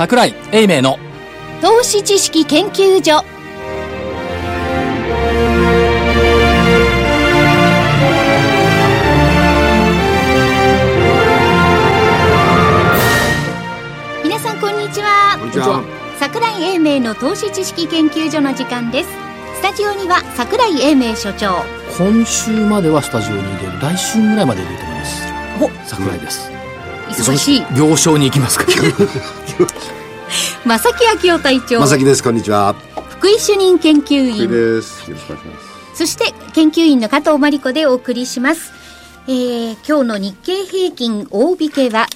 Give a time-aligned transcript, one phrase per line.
[0.00, 0.98] 桜井英明の。
[1.60, 3.22] 投資知識研究所。
[14.24, 15.36] 皆さんこんにちは。
[15.38, 15.84] こんにちは。
[16.18, 19.10] 桜井英明の投資知識研究所の時間です。
[19.56, 21.62] スタジオには桜井英明所長。
[21.98, 23.78] 今週まではスタジオに入れる。
[23.82, 25.22] 来週ぐらいまで入れると思います。
[25.60, 26.50] お桜井です、
[27.10, 27.66] 忙しい。
[27.74, 28.64] 行商に行きますか
[30.64, 32.22] 正木明夫隊長まさきです。
[32.22, 32.74] こんにちは。
[33.10, 35.10] 福井主任研究員です。
[35.10, 35.60] よろしくお願いしま
[35.94, 35.94] す。
[35.94, 38.72] そして研究員の加藤真理子でお送りします。
[39.26, 42.06] えー、今日の日経平均大引けは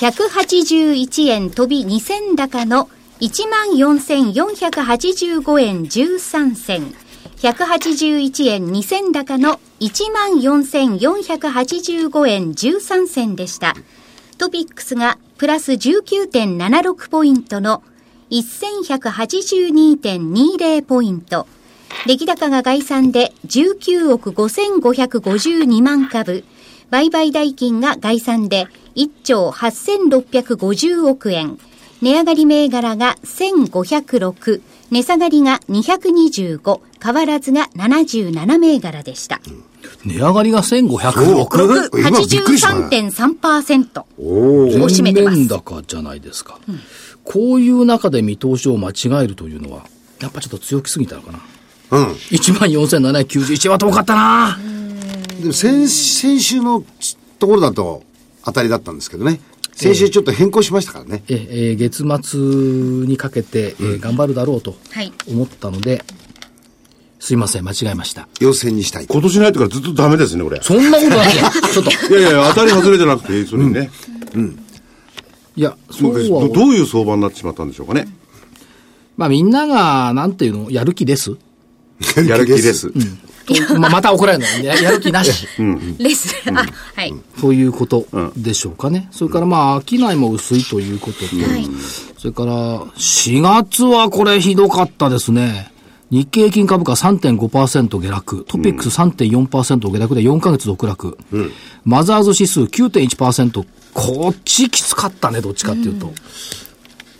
[0.00, 2.88] 181円飛び2銭高の
[3.20, 6.94] 14,485円13銭。
[7.38, 13.74] 181円2銭高の14,485円13銭でした。
[14.38, 17.82] トピックスがプラス19.76ポイントの
[18.30, 21.46] 1182.20ポイント。
[22.06, 26.44] 出来高が概算で19億5552万株。
[26.90, 31.58] 売買代金が概算で1兆8650億円。
[32.02, 34.60] 値上がり銘柄が1506。
[34.90, 36.80] 値下がりが225。
[37.02, 39.40] 変わらずが77銘柄でした。
[40.04, 42.86] 値上がりが1506 6今びっくりしたね。
[42.86, 44.02] 83.3%。
[44.18, 46.58] お占めてます高じゃないですか、
[47.24, 49.84] こういう中で見通しを間違えるというのは
[50.20, 51.40] やっぱちょっと強気すぎたのかな
[51.90, 52.06] うん。
[52.12, 54.58] 1万4791は遠かったな
[55.40, 56.84] でも先、先週の
[57.38, 58.02] ところだと
[58.44, 59.40] 当たりだったんですけどね。
[59.74, 61.22] 先週ちょっと変更しましたからね。
[61.28, 62.40] ええー月末
[63.06, 65.12] にかけて、えー頑張るだろうとはい。
[65.28, 66.02] 思ったので、
[67.18, 69.06] すいません間違えました要請にしたい。
[69.06, 70.60] 今年に入ってからずっとダメですね、これ。
[70.62, 73.90] そんなことないよ ちょっといやいや、当たり外れじゃなくて、それにね。
[75.56, 78.06] いやそうどはどういう相場になってしまったんでしょうかね。
[79.16, 81.36] まあみんながなんていうの やる気です？
[82.26, 82.92] やる気です。
[83.46, 85.46] とまあ、また怒られるのややる気なし
[85.98, 86.34] レス。
[86.52, 87.14] あ、はい。
[87.40, 88.06] ということ
[88.36, 89.08] でしょうかね。
[89.12, 91.26] それからまあ、商いも薄いということと、
[92.18, 95.70] それから、4月はこれひどかったですね。
[96.10, 101.18] 日経平均株価3.5%下落、トピックス3.4%下落で4ヶ月続落、
[101.84, 106.12] マザーズ指数9.1%、こっちきつかったね、どっちかっていうと。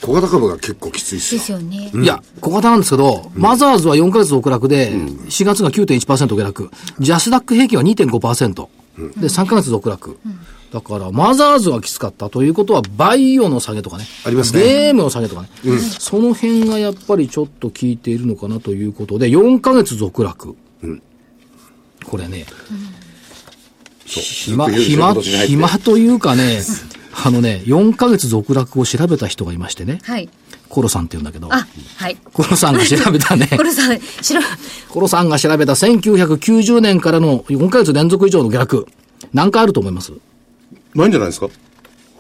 [0.03, 1.43] 小型株が結構きついっすでよ。
[1.43, 1.91] すよね。
[1.93, 6.71] いや、小型なんですけど、マザーズは4ヶ月続落で、4月が9.1%下落、
[7.01, 8.69] ジャスダック平均は2.5%、
[9.21, 10.17] で、3ヶ月続落。
[10.73, 14.05] だから、マザーズがきつかったということは、バイオの下げとかね。
[14.25, 14.63] ありますね。
[14.63, 15.49] ゲームの下げとかね。
[15.99, 20.57] その辺がやっぱりちょっと効いているのかなということで、4ヶ月続落。
[22.05, 22.47] これね、
[24.05, 26.63] 暇、暇、暇というかね、
[27.25, 30.29] あのね、4ヶ月続落を調べた人がいましてね、はい。
[30.69, 31.67] コロさんって言うんだけど、あ、
[31.97, 32.17] はい。
[32.33, 34.41] コロさんが調べたね、 これさん、白、
[34.89, 35.73] コロさんが調べた。
[35.75, 38.87] 1990年からの4ヶ月連続以上の下落、
[39.33, 40.13] 何回あると思います？
[40.97, 41.49] ないんじゃないですか？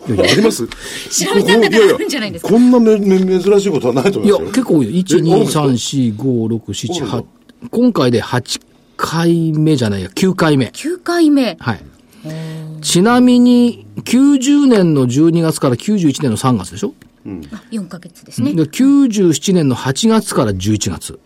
[0.08, 0.66] あります
[1.10, 2.48] 調べたんだからあるんじゃないですか？
[2.50, 4.92] こんなめめ珍しいことはないと思いやいますよ。、結構多いよ。
[4.92, 7.24] 1、え2、多いですか3、4、5、6、7、8。
[7.70, 8.60] 今回で8
[8.96, 10.66] 回目じゃないや、9回目。
[10.66, 11.56] 9回目。
[11.58, 11.80] はい。
[12.82, 16.92] ちなみに、90年の12月から91年の3月でしょ？
[17.52, 18.52] あ、4ヶ月ですね。
[18.52, 21.18] で、97年の8月から11月。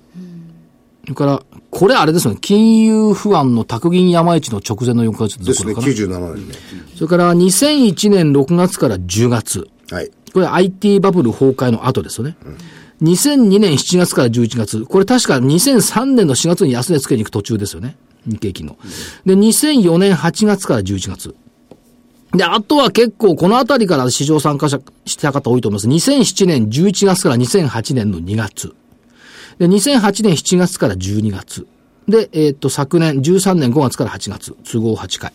[1.10, 5.74] それから、これあれですよね、金融不安の宅銀山一の直前の4ヶ月ですね。
[5.74, 5.86] かな。
[5.88, 6.54] 97年ね。
[6.94, 9.66] それから2001年6月から10月。
[9.90, 10.10] はい。
[10.32, 12.36] これ IT バブル崩壊の後ですよね。
[13.02, 14.80] 2002年7月から11月。
[14.82, 17.96] これ確か2003年の4月に安値つけに行く途中ですよね。
[18.26, 18.78] 日経金の。
[19.26, 21.34] で、2004年8月から11月。
[22.34, 26.12] で、あとは結構このあたりから市場参加者した方多いと思います。
[26.12, 28.76] 2007年11月から2008年の2月。
[29.60, 31.66] で、2008年7月から12月。
[32.08, 34.56] で、えっ、と、昨年13年5月から8月。
[34.64, 35.32] 都合8回。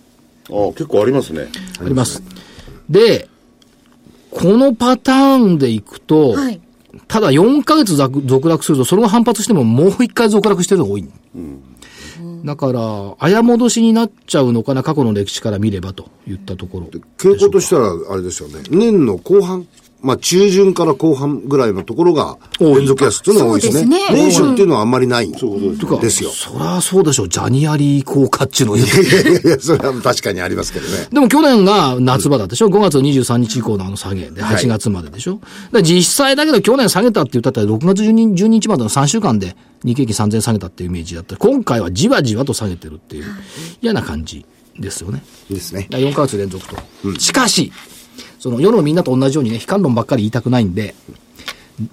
[0.49, 1.47] あ結構ありますね。
[1.79, 2.23] あります。
[2.89, 3.29] で、
[4.31, 6.59] このパターンでいくと、はい。
[7.07, 11.07] ただ4ヶ月続続落すると、それが反発してももう1回続落してるのが多い。
[12.43, 16.87] だから、あや戻しになっちゃうのかな、過去の歴史から見ればといったところ。
[17.17, 18.63] 傾向としたら、あれですよね。
[18.69, 19.67] 年の後半。
[20.05, 23.99] まあ、中旬から後半ぐらいのところが、連続安っていうのが多いですね。
[24.11, 25.31] 年初っていうのはあんまりない。
[25.31, 26.29] とかですよ。
[26.29, 27.29] そりゃそうでしょう。
[27.29, 31.07] ジャニアリー効果っちゅうのを言ういやいやいや、それは確かにありますけどね。
[31.11, 35.39] でも去年が夏場だったでしょ ?5 月23日以降のあの下げで、8月まででしょ、
[35.71, 41.35] で実際だけど去年下げたって言ったって6月12日 ,12 日までの3週間で日経平均3000下げたっていうイメージだった。
[41.37, 43.25] 今回はじわじわと下げてるっていう
[43.81, 44.45] 嫌な感じ
[44.79, 45.23] ですよね。
[45.49, 45.87] ですね。
[45.89, 47.19] だから4ヶ月連続と。
[47.19, 47.71] しかし、
[48.39, 50.95] その世のみんなと同じようにね、悲観論ばっかり言いたくないんで、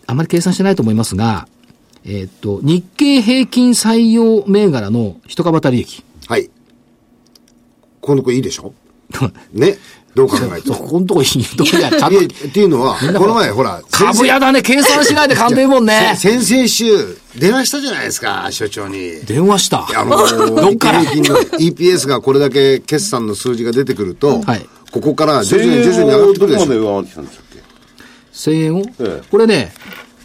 [0.06, 1.48] あまり計算してないと思いますが、
[2.04, 6.04] えーっと、日経平均採用銘柄の一株当たり利益。
[6.26, 6.50] はい。
[8.00, 8.72] この子いいでしょ？
[9.52, 9.78] ね。
[10.14, 10.80] どう考えてそも。
[10.90, 12.18] このとこいいとこや、ちゃんと。
[12.18, 12.22] っ
[12.52, 16.14] ていうのは、この前、ほら、株屋だね、計算しないで勘弁もんね。
[16.18, 19.20] 先々週、電話したじゃないですか、所長に。
[19.24, 19.86] 電話した。
[19.98, 20.16] あの、
[20.60, 21.00] どっから？
[21.02, 21.38] 日経平均の
[21.98, 26.66] EPS がこれだけ決算の数字が出てくると、はいここから徐々に徐々に上がってくるでしょ。
[26.66, 27.52] どこまで上回ってきたんでしたっけ
[28.32, 29.72] 1000円を、ええこれね、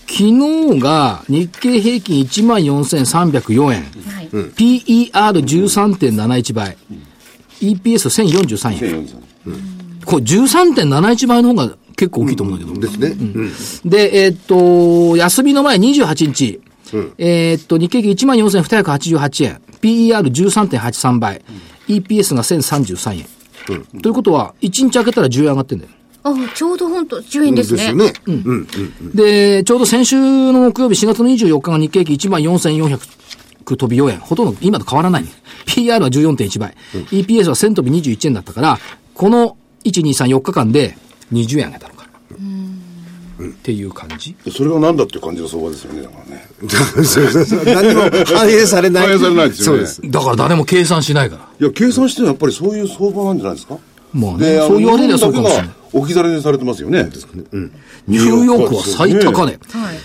[0.07, 3.79] 昨日が日経平均14,304円。
[3.81, 3.81] は
[4.21, 4.29] い。
[4.29, 6.77] PER13.71 倍。
[7.61, 8.79] EPS1043 円。
[9.05, 9.21] 1043
[10.05, 12.79] これ13.71倍の方が結構大きいと思うんだけど。
[12.79, 13.07] ですね。
[13.09, 13.51] うん
[13.89, 16.61] で、えーっと、休みの前28日、
[17.17, 21.41] えーっと、日経平均14,288円、PER13.83 倍、
[21.87, 23.25] EPS が1033円。
[24.01, 25.91] ということは、1日開けたら10円上がってんだよ。
[26.23, 27.87] あちょうど本当10円ですね。
[27.87, 28.13] よね。
[28.25, 28.67] うん。
[29.01, 29.15] うん。
[29.15, 32.99] で、ちょうど先週の木曜日4月の24日が日経平均14,400
[33.75, 34.19] 飛び4円。
[34.19, 35.29] ほとんど今と変わらない、ね。
[35.65, 36.75] PR は14.1倍。
[37.11, 38.79] EPS は1000飛び21円だったから、
[39.13, 40.97] この1、2、3、4日間で
[41.33, 42.37] 20円上げたのかな。
[43.39, 44.35] っていう感じ？
[44.51, 46.47] それが何だっていう感じの相場ですよね、だからね。
[47.65, 49.07] 何も反映されない。
[49.07, 50.01] 反映されないですよねそうです。
[50.03, 51.47] だから誰も計算しないから。
[51.59, 53.77] いや、計算してるのはやっぱりそういう相場なんじゃないですか？
[54.13, 57.09] まあねそう言われりゃそうかもしれない日本だけが置き去りにされてますよね。
[58.07, 59.59] ニューヨークは最高値。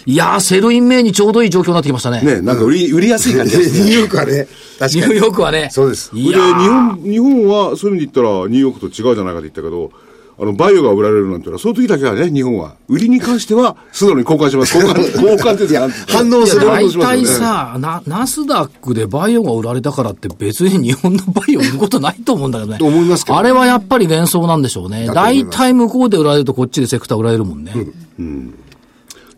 [0.06, 2.20] いやー、 sell in May にちょうどいい状況になってきましたね。
[2.20, 3.84] ね、なんか売り、売りやすい感じですね。
[3.84, 4.48] ニューヨークはね、
[4.78, 5.02] 確かに。
[5.02, 5.68] ニューヨークはね。
[5.70, 9.90] そうですいで、日やー本、日本はそういう意味で言ったら、ニューヨークと違うじゃないかって言ったけど、
[10.38, 12.74] あの、バイオが売られるなんていうのは、その時だけはね、日本は。
[12.88, 14.76] 売りに関しては、素直に交換します。
[14.76, 22.78] 交換、 交換ってやつ反応する大体さ、な、ナスダックでバイオが売られたからって別に日本のバイオ売ることないと思うんだけどね。
[22.78, 25.06] と思いますけどあれはやっぱり幻想なんでしょうね。
[25.14, 27.72] 大体向こうで売られるとこっちでセクター売られるもんね。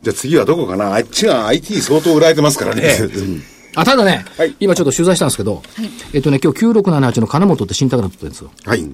[0.02, 2.94] じゃあ次はどこかなあっちが IT 相当売られてますからね。
[3.74, 5.62] あ、ただね、はい今ちょっと取材したんですけど、
[6.12, 8.50] えっとね、今日9678の金本って新高値取ってるんですよ。
[8.64, 8.86] はい。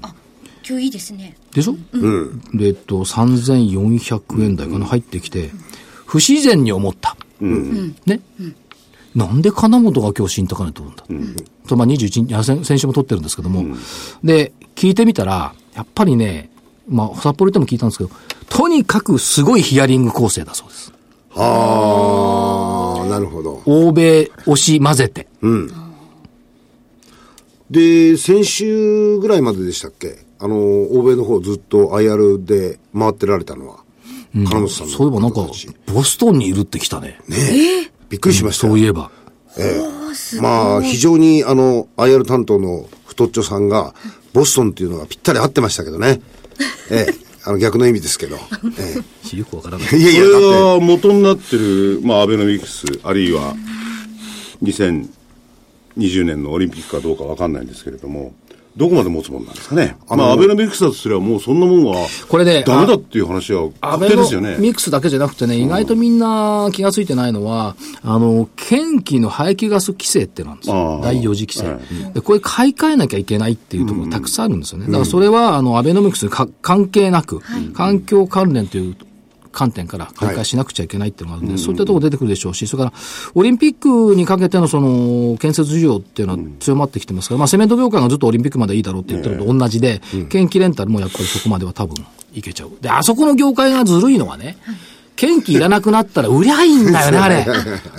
[0.79, 1.37] いいですね。
[1.55, 1.77] でしょ？
[1.93, 2.41] うん。
[2.55, 5.51] で、えっと、3400円台かな、入ってきて、
[6.07, 7.17] 不自然に思った。
[7.41, 8.21] ね？
[9.15, 11.43] なんで金本が今日新高値取るんだ？
[11.67, 13.77] と、まあ21日、あ先先週も取ってるんですけども、
[14.23, 16.51] で、聞いてみたら、やっぱりね、
[16.89, 18.11] まあ、札幌行っても聞いたんですけど、
[18.49, 20.93] とにかくすごいヒアリング構成だそうです。
[21.35, 23.63] ああ、なるほど。
[23.67, 25.29] 欧米押し混ぜて。
[27.71, 30.19] で、先週ぐらいまででしたっけ？
[30.41, 33.85] あの、欧米の方ずっと IR で回ってられたのは、
[34.33, 35.47] 金本さんのそういえばなんか
[35.93, 37.19] ボストンにいるって来たね。
[38.09, 39.11] びっくりしましたよそういえば。
[40.41, 43.95] まあ、非常にあの、IR 担当の太っちょさんが、
[44.33, 46.21] ボストンっていうのがぴったり合ってましたけどね。
[46.91, 47.15] ええ、
[47.45, 48.39] あの逆の意味ですけど。
[49.33, 49.89] えよくわからない。
[49.93, 53.55] え、いやいや、それ元になってる、まあ、アベノミクス、あるいは、
[54.63, 58.33] 2020年のオリンピックかどうかわかんないんですけれども、
[58.77, 59.97] どこまで持つもんなんですかね。
[60.09, 64.57] まあ、アベノミクスだとすればもうそんなもんは、これねダメだっていう話は確アベですよね。
[64.59, 70.99] ミクスだけじゃなくてね、意外とみんな気がついてないのは、あの、県機の排気ガス規制ってなんですあよ。
[71.03, 72.21] あ第4次規制、はで。
[72.21, 74.87] これ買い替えなきゃいけないっていうところがたくさんあるんですよね。
[74.87, 77.41] だからそれは、あの、アベノミクスにか関係なく、
[77.75, 78.97] 環境関連という
[79.53, 80.37] 観点から買い。
[80.37, 82.97] 替えしなくちゃいけないっていうのがあるんで、そういったところ出てくるでしょうし、それから、
[83.35, 91.95] オリンピックにかけてのその、建設需要っていうのは強まってきてますから、まあ、セメント業界がずっとオリンピックまでいいだろうって言ってるのと同じで、県機レンタルもやっぱりそこまでは多分
[92.35, 92.71] いけちゃう。
[92.81, 94.57] で、あそこの業界がずるいのはね、
[95.17, 97.47] 県機いらなくなったら売りゃいいんだよね、 あれ。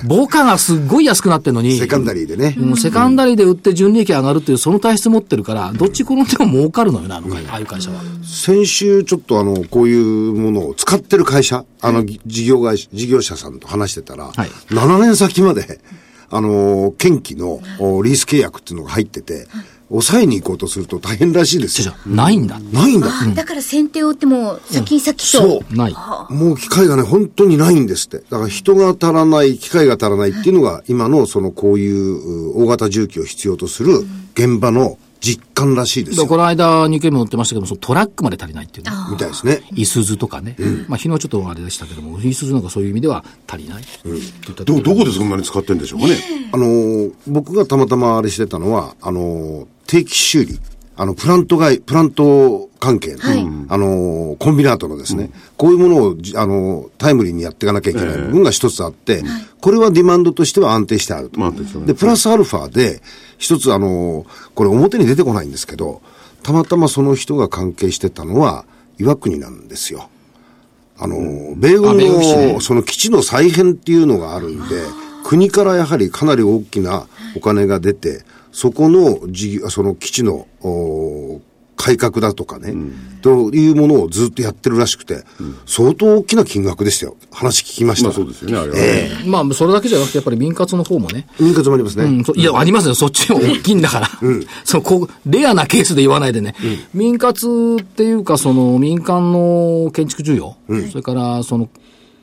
[0.08, 1.78] 母価がすっごい安くなってるのに。
[1.78, 2.56] セカンダリーでね。
[2.58, 8.02] もうセカンダリーで売って純利益上がるっていうその体質持ってるから、どっち転んでも儲かるのよな、あの会ああいう会社は。
[8.24, 15.80] 先週ちょっとあの、こういうものを使ってる会社、あの、事業会社、事業者さんと話してたら、はい7年先まで、
[16.30, 19.48] あの、県機のおリース契約っていうのが入ってて、
[19.92, 21.94] 抑えに行こうとすると大変らしいですよ。
[22.06, 22.60] ないんだ。
[22.60, 23.08] ないんだ。
[23.08, 25.24] あだから先手を打っても先々と。
[25.24, 25.76] そう。
[25.76, 25.96] ない。
[26.30, 28.20] もう機会がね、本当にないんですって。
[28.20, 36.24] だから人が足らない、機械が足らないっていうのが、今のそのこういうう大型重機を必要とする現場の実感らしいですよ。
[36.24, 38.92] でこの間、2件も乗ってましたけども、そのトラックまで足りないっていうね。
[39.12, 39.62] みたいですね。
[39.76, 40.56] イスズとかね。
[40.88, 43.84] まあ、昨日ちょっとあれでしたけども、イスズなんかそういう意味では足りない。
[43.84, 44.20] って言っ
[44.56, 46.16] たとこど、ろどこでそんなに使ってんでしょうかね。
[46.52, 50.60] あのー僕がたまたまあれしてたのは、あのー定期修理。
[50.98, 53.20] あの、プラント外、プラント関係の、
[53.70, 59.24] あのーコンビナートのですね、こういうものをじ、あのータイムリーにやっていかなきゃいけない部分が一つあって、
[59.62, 61.40] これはディマンドとしては安定してあると。
[61.40, 61.52] まあ
[61.86, 63.02] で、プラスアルファで、
[63.42, 66.02] 一つあのーこれ表に出てこないんですけど、
[66.44, 68.66] たまたまその人が関係してたのは、
[69.00, 70.10] 岩国なんですよ。
[70.98, 74.84] あの、米軍のその基地の再編っていうのがあるんで、
[75.24, 81.42] 国からやはりかなり大きなお金が出て、そこの事業、その基地の、お
[81.82, 82.76] 改革だとかね、
[83.24, 85.24] というものをずっとやってるらしくて、
[85.66, 87.18] 相当大きな金額でしたよ。
[87.32, 88.10] 話聞きました。
[88.10, 89.10] まあそうですよね、あれはね。
[89.26, 92.04] まあ、それだけじゃなくて、やっぱり民活の方もね、民活もありますね。
[92.04, 92.94] うん、そいや、ありますよ。
[92.94, 94.10] そっちも大きいんだから。
[94.64, 96.54] そのこう、レアなケースで言わないでね。
[96.94, 97.48] 民活
[97.82, 100.56] っていうか、その民間の建築需要、
[100.92, 101.68] それから、その、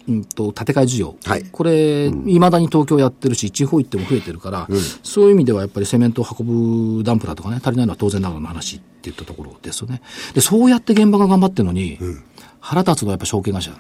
[0.09, 1.17] うんと、建て替え需要。
[1.25, 4.67] はいこれ、いまだに東京やってるし、地方行っても増えてるから、
[5.03, 10.01] そういう意味ではやっぱりセメントを運ぶダンプラーとかね、足りないのは当然ながらの話っていったところですよね。
[10.35, 11.99] で、そうやって現場が頑張ってるのに、
[12.61, 13.71] 腹立つのはやっぱ証券会社。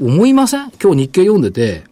[0.00, 0.70] 思いません？
[0.82, 1.84] 今日日経読んでて、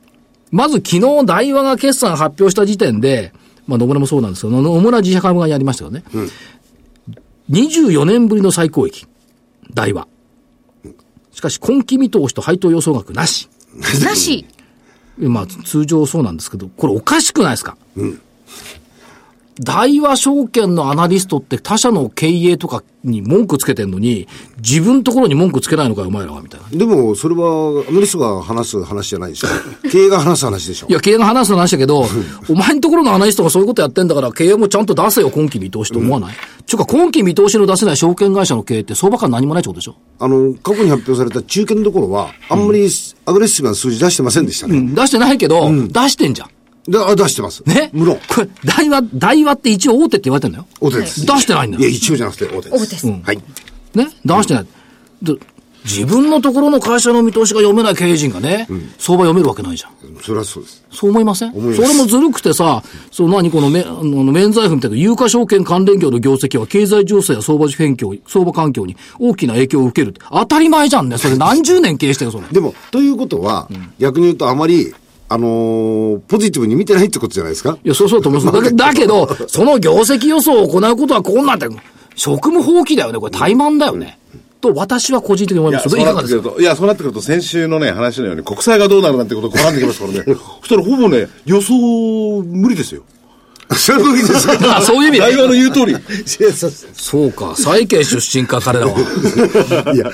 [0.50, 3.32] まず昨日大和が決算発表した時点で、
[3.66, 6.02] まあ野村もそうなんですけど、野村自社株がやりましたよね。
[7.50, 9.06] 24年ぶりの最高益。
[9.72, 10.06] 大和。
[11.32, 13.48] しかし今期見通しと配当予想額なし。
[14.04, 14.46] なし。
[15.18, 17.76] まあ通常そうなんですけど、これおかしくないですか？
[19.64, 24.26] 大和証券のアナリストって他社の経営とかに文句つけてんのに、
[24.58, 26.68] 自分のところに文句つけないのかよ、お前らは、みたいな。
[26.70, 29.48] でも、それは、アナリストが話す話じゃないでしょ。
[29.90, 30.92] 経営が話す話でしょい。
[30.92, 32.06] や、経営が話す話だけど、
[32.48, 36.34] お前のところのアナリストがそういうことやってんだから、経営もちゃんと出せよ、今期見通しと思わない、
[36.66, 39.94] ちゅうか、今期見通しの出せない証券会社の経営って相場感何もないってことでしょ？
[40.18, 42.88] あの、過去に発表された中堅のところは、あんまり
[43.26, 44.76] アグレッシブな数字出してませんでしたね。
[44.76, 46.48] うん、出してないけど、出してんじゃん。
[46.88, 47.62] であ出してます。
[47.66, 47.90] ね？
[47.92, 48.16] 無論。
[48.28, 50.66] これ、大和、大和って一応大手って言われてんだよ？
[50.80, 51.24] 大手です。
[51.24, 52.70] 出してないんだよいや、一応じゃなくて大手です。
[52.70, 53.36] 大手ですはい。
[53.94, 54.08] ね？
[54.24, 54.66] 出してない。
[55.22, 55.34] で
[55.84, 59.90] 自分のところの会社の見通しが読めない経営陣がね、相場読めるわけないじゃん。
[60.22, 60.84] それはそうです。
[60.92, 61.50] そう思いません？
[61.50, 70.20] 思いますそれもずるくてさ、そう何このめ、あの免罪符みたいな有価証券関連業の業績は経済情勢や相場変境、相場環境に大きな影響を受けるって。
[70.30, 71.18] 当たり前じゃんね。
[71.18, 72.46] それ何十年経営してるそれ。
[72.52, 74.94] でも、ということは、逆に言うとあまり、
[75.32, 77.78] あのーポジティブに見てないってことじゃないですか？
[77.84, 78.56] いや、そうそうと思います。
[78.62, 81.66] だけだけど、その業績予想を行うことはこんなんて、
[82.16, 83.18] 職務放棄だよね。
[83.18, 84.18] これ怠慢だよね。
[84.60, 85.88] と、私は個人的に思います。
[85.88, 86.00] い
[86.62, 90.22] や、そうなってくると、先週のね、話のように、国債がどうなるなんてこと絡んできますからね。
[90.60, 93.02] そしたら、ほぼね、予想、無理ですよ。
[93.74, 95.40] それ無理ですかあ そういう意味大で。
[95.42, 95.96] 和の言う通り。
[96.94, 97.54] そうか。
[97.56, 98.92] 債券出身か、彼らは。
[99.94, 100.10] いや、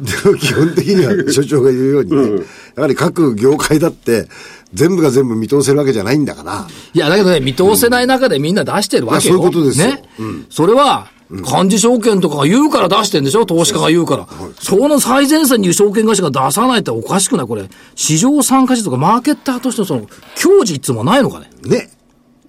[0.40, 2.42] 基本的には所長が言うようにね、
[2.76, 4.28] やはり各業界だって、
[4.72, 9.34] 全部が全部見通せるわけじゃないんだから、いや、だけどね、見通せない中でみんな出してるわけよ。
[9.34, 9.86] いやそういうことですよ。
[9.88, 10.02] ね。
[10.48, 13.46] それは、幹事証券とかが言うから出してんでしょ？
[13.46, 14.26] 投資家が言うから。
[14.58, 17.46] その最前線に証券会社が出さないっておかしくない。
[17.46, 17.68] これ。
[17.94, 21.48] 市場参加時とかマーケッターとしてのその、矜持いつもないのかね？
[21.64, 21.90] ね。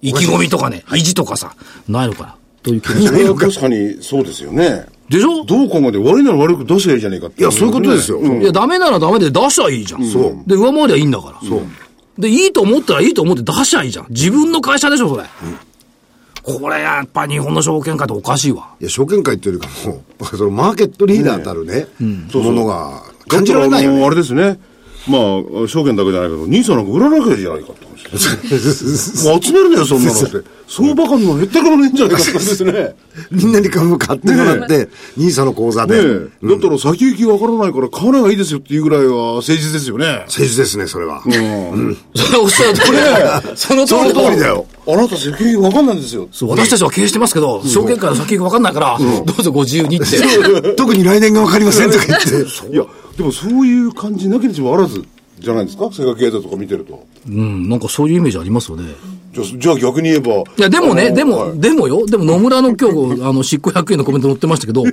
[0.00, 1.54] 意気込みとかね、意地とかさ、
[1.88, 2.36] ないのかな？
[2.64, 4.86] という気がしそれは確かに、そうですよね。
[5.08, 5.44] でしょ？
[5.44, 7.42] どう考えて悪いなら悪く出せばいいじゃねえかって。
[7.42, 8.20] いや、そういうことですよ。
[8.20, 10.04] いや、ダメならダメで出しゃいいじゃん。
[10.04, 11.48] そうで、上回りゃいいんだから。
[11.48, 11.62] そう。
[12.18, 14.06] で、いいと思ったらいいと思って出しゃいいじゃん。
[14.10, 15.24] 自分の会社でしょ、それ。
[16.42, 18.70] これやっぱ日本の証券会っておかしいわ。
[18.80, 24.04] いや、証券会っていうよりかも、そのマーケットリーダーたるね、ものが感じられないよ。
[24.04, 24.58] あれですね。
[25.08, 25.18] ま
[25.64, 27.92] あ、証券だけじゃないけど、兄さんなんか売らなきゃいいじゃないかって話。
[29.26, 30.38] もう集めるなよ、そんなのって。
[30.68, 32.94] 相場感の減ってからねえんじゃないかって話ですね。
[33.30, 35.96] みんなに株買ってもらって、ニーサの口座で。
[35.96, 36.48] ねえ。
[36.48, 40.24] だったら先行きわからないから買わない方がいいですよっていうぐらいは誠実ですよね。
[40.26, 41.22] 政治ですね、それは。
[41.26, 41.96] うん。
[42.14, 42.98] それおっしゃる通り。
[43.56, 44.66] その通そのり通りだよ。
[44.86, 46.28] あなた先行きわかんないんですよ。
[46.42, 50.74] 私たちは経営してますけど、証券会の先行きわかんないから、どうぞご自由にって。
[50.76, 52.28] 特に来年がわかりませんとか言って。
[52.72, 52.84] いや、
[53.16, 55.04] でもそういう感じなきにしもあらず
[55.38, 55.86] じゃないですか？
[55.86, 57.04] 世界経済とか見てると。
[57.26, 58.84] うん、なんかそういうイメージありますよね。
[59.32, 60.32] じゃあ、じゃあ逆に言えば。
[60.34, 64.84] いや、でもね、でも、はいでもよ、でも野村の今日、 あの、執行100円のコメント載ってましたけど、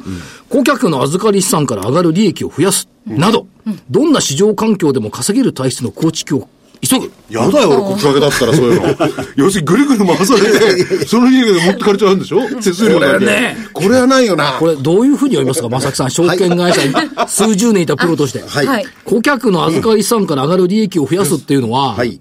[0.49, 3.47] 顧客の預かり資産から上がる利益を増やす、など、
[3.89, 6.47] どんな市場環境でも稼げる体質の構築を
[6.81, 7.11] 急ぐ。
[7.29, 8.95] やだよ、俺、国家だったらそういうの。
[9.35, 12.41] 要するにぐるぐる回されて、 その利益で持ってかれちゃうんでしょ？
[12.61, 13.13] 手数料だけ。
[13.13, 14.53] これねこれはないよな。
[14.59, 16.93] これ、どういうふうに読みますか正木さん、証券会社に
[17.27, 18.41] 数十年いたプロとして。
[18.47, 18.65] はい。
[18.65, 18.85] はい。
[19.03, 22.19] 顧客の預かり資産から上がる利益を増やすっていうのは、はい。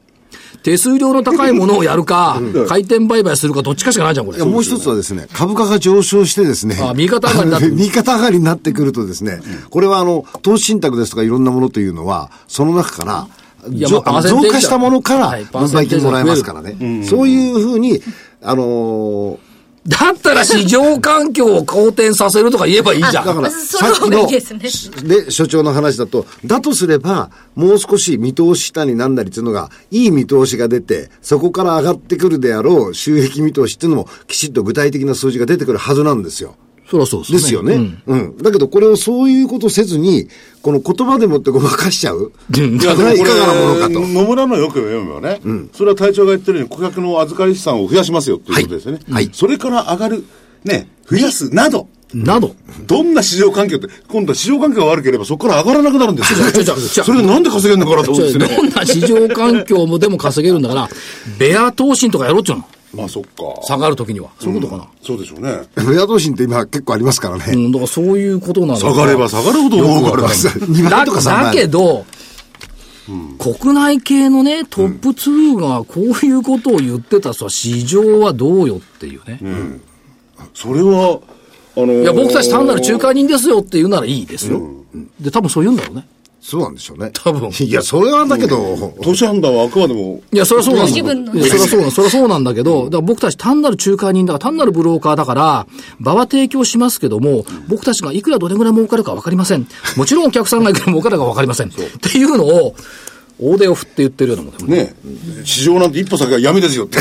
[0.65, 4.39] 手数料の高いものをやるか、回転売買するか、どっちかしかないじゃん、これ。
[4.39, 6.77] いやもう一つはですね、株価が上昇してですね。
[6.83, 13.27] あ右肩上がりになってあの右肩上がりになってくるとですね、これはあの、投資信託ですとかいろんなものというのは、その中から、
[13.69, 17.05] 増加したものからはい分配金もらえますからね。
[17.05, 18.01] そういうふうに、
[18.43, 19.49] あのー
[19.89, 23.25] だったら市場環境を好転させるとか言えばいいじゃん。
[23.25, 24.61] だから、その方がいいですね
[25.03, 36.57] で、所長の話だと、だとすれば、もう少し見通し下になんだりっていうのが、いい見通しが出て、そこから上がってくるであろう収益見通しっていうのも、きちっと具体的な数字が出てくるはずなんですよ。
[36.91, 37.75] そりゃそうですですよね。
[38.07, 38.37] うん。
[38.39, 40.29] だけど、これをそういうことせずに、
[40.63, 42.33] この言葉でもってごまかしちゃう？
[42.57, 44.01] うんいや、いかがなものかと。
[44.01, 45.41] 野村のよく読めばね、
[45.75, 49.01] それは隊長が言ってるように顧客の預かり資産を増やしますよっていうことですよね。
[49.11, 50.25] はいはいそれから上がる、
[50.65, 52.55] ね、増やすなど、など。
[52.87, 56.75] どんな市場環境って、今度は市場環境が悪ければそこから上がらなくなるんですよ。
[57.05, 58.57] それでなんで稼げるのかなと思うんですよね。
[58.57, 60.89] どんな市場環境もでも稼げるんだから、
[61.39, 62.65] ベア投信とかやろうっちゅうの。
[62.95, 63.31] まあそっか。
[63.63, 64.31] 下がるときには。
[64.41, 64.89] そういうことかな。
[65.03, 65.61] そうでしょうね。
[65.77, 67.45] 親同心って今結構ありますからね。
[67.53, 70.35] うん、だからそういうことなの下がれば下がるほど儲かるから。
[70.35, 71.45] 2 だ倍とか3倍。
[71.45, 72.07] だけど、
[73.39, 79.41] 国内系のね、トップ2がこういうことを言ってたら、市場はどうよっていうね。
[80.55, 81.21] それは、
[81.77, 84.61] あのーいや、僕たち単なる仲介人ですよって言うならいいですよ。
[85.21, 86.07] で、多分そう言うんだろうね。
[86.49, 87.11] そうなんでしょうね。
[87.13, 90.91] 多分いや、それはだけど、投資判断はあくまでも、いや、それはそうなんだ。
[90.91, 95.67] 自分のいやそれはそうなんそれはそうなんだけど、だから僕たち単なる仲介人だから、単なるブローカーだから、
[96.01, 99.69] 場は提供しますけども、僕たちがいくらどれぐらい儲かるかわかりません。
[99.99, 101.69] もちろんお客さんがいくら儲かるかわかりません。
[101.69, 102.75] っていうのを、
[103.39, 104.85] 大手を振って言ってるようなもんだよね。
[104.85, 104.95] ね、
[105.45, 106.97] 市場なんて一歩先は闇ですよって。
[106.99, 107.01] い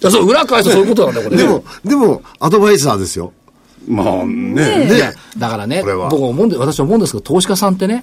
[0.00, 1.42] や、そう、裏返すとそういうことなんだよ、これね。
[1.42, 3.32] でも、でも、アドバイザーですよ。
[3.86, 4.94] まあね。
[4.94, 8.02] いや、だからね、これは僕思うんで、私は思うんですけど、投資家さんってね、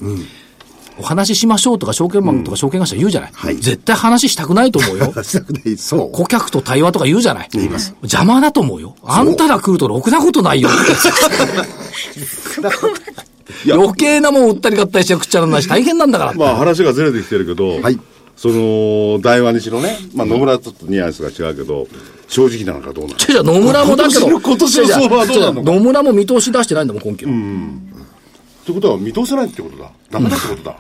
[0.98, 3.32] お話ししましょうとか、証券マンとか証券会社言うじゃない。
[3.56, 5.14] 絶対話したくないと思うよ。
[5.24, 5.78] したくない。
[5.78, 6.12] そう。
[6.12, 7.50] 顧客と対話とか言うじゃない。
[7.54, 7.96] 言います。
[8.02, 8.96] 邪魔だと思うよ。
[9.04, 10.70] あんたら来るとろくなことないよ。
[13.70, 16.34] 余計なもん売ったり買ったりして食っちゃらないし大変なんだから。
[16.34, 18.00] まあ話がずれてきてるけど、はい
[18.42, 21.88] その、大和にしろね、まあ野村はちょっとニュアンスが違うけど、
[22.28, 23.20] 正直なのかどうなの？
[23.20, 23.44] か。
[23.44, 24.28] 野村もだけど。
[24.28, 25.62] 今年の相場はどうなの？
[25.62, 27.32] 野村も見通し出してないんだもん、今期は。
[27.32, 29.92] ってことは見通せないってことだ。
[30.10, 30.76] ダメだってことだ。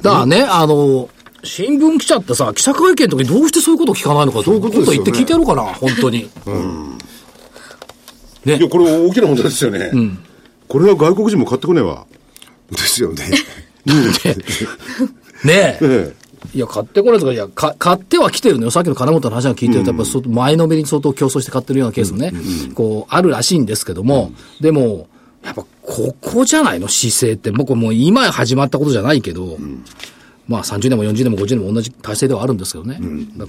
[0.00, 1.10] だからね、あの、
[1.44, 6.30] 新聞記者ってさ、記者会見の時にどうしてそういうこと聞かないのかそういうこと言って聞いてやろうかな、本当に。
[8.46, 9.90] ねいや、これ大きな問題ですよね。
[10.68, 12.06] これは外国人も買ってこねえわ。
[12.70, 13.28] ですよね。
[13.84, 13.92] ね
[15.52, 15.78] え。
[15.80, 18.70] えいや、買ってこないとか、いや、か買っては来てるのよ。
[18.70, 22.32] さっきの金本の話が聞いてると、やっぱ前のめりに相当競争して買ってるようなケースもね、
[22.74, 25.08] こう、あるらしいんですけども、でも、
[25.44, 27.50] やっぱここじゃないの姿勢って。
[27.52, 29.58] 僕もう今始まったことじゃないけど、
[30.48, 32.98] まあ30年も40年も50年も同じ体制ではあるんですけどね。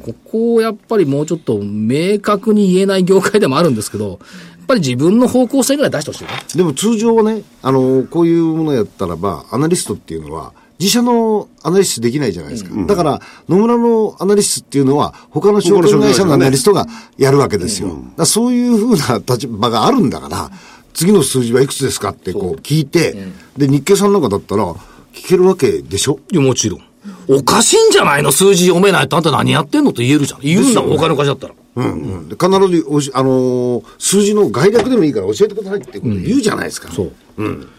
[0.04, 4.20] ここをやっぱりもうちょっと明確に言えない業界でもあるんですけど、やっ
[4.68, 6.38] ぱり自分の方向性ぐらい出してほしいよね。
[6.56, 12.70] でも通常はね、あの、こういうものやったらば、アナリストっていうのは、自社のアナリストできないじゃないですか。
[12.86, 16.86] だから、野村のアナリストっていうのは、他の証券会社のアナリストが
[17.18, 17.90] やるわけですよ。
[17.90, 20.52] だからそういうふうな立場があるんだから、
[20.94, 23.16] 次の数字はいくつですかってこう聞いて、
[23.58, 24.74] で、日経さんなんかだったら、
[25.14, 26.20] 聞けるわけでしょ？
[26.32, 26.82] いや、もちろん。
[27.28, 28.32] おかしいんじゃないの？
[28.32, 29.92] 数字読めないとあんた何やってんの？
[29.92, 30.42] って言えるじゃん。
[30.42, 31.54] 言うんだもん、お金おかしだったら。
[31.76, 36.92] うんうん、で必ずおし、あのー数字の概略でもいいから教えてくださいってこと言うじゃないですか。
[36.92, 37.12] そう。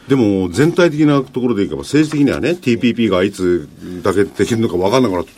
[0.08, 3.68] でも、全体的なところでいけば、政治的にはね、TPP がいつ
[4.02, 5.30] だけできるのか分かんなくなって、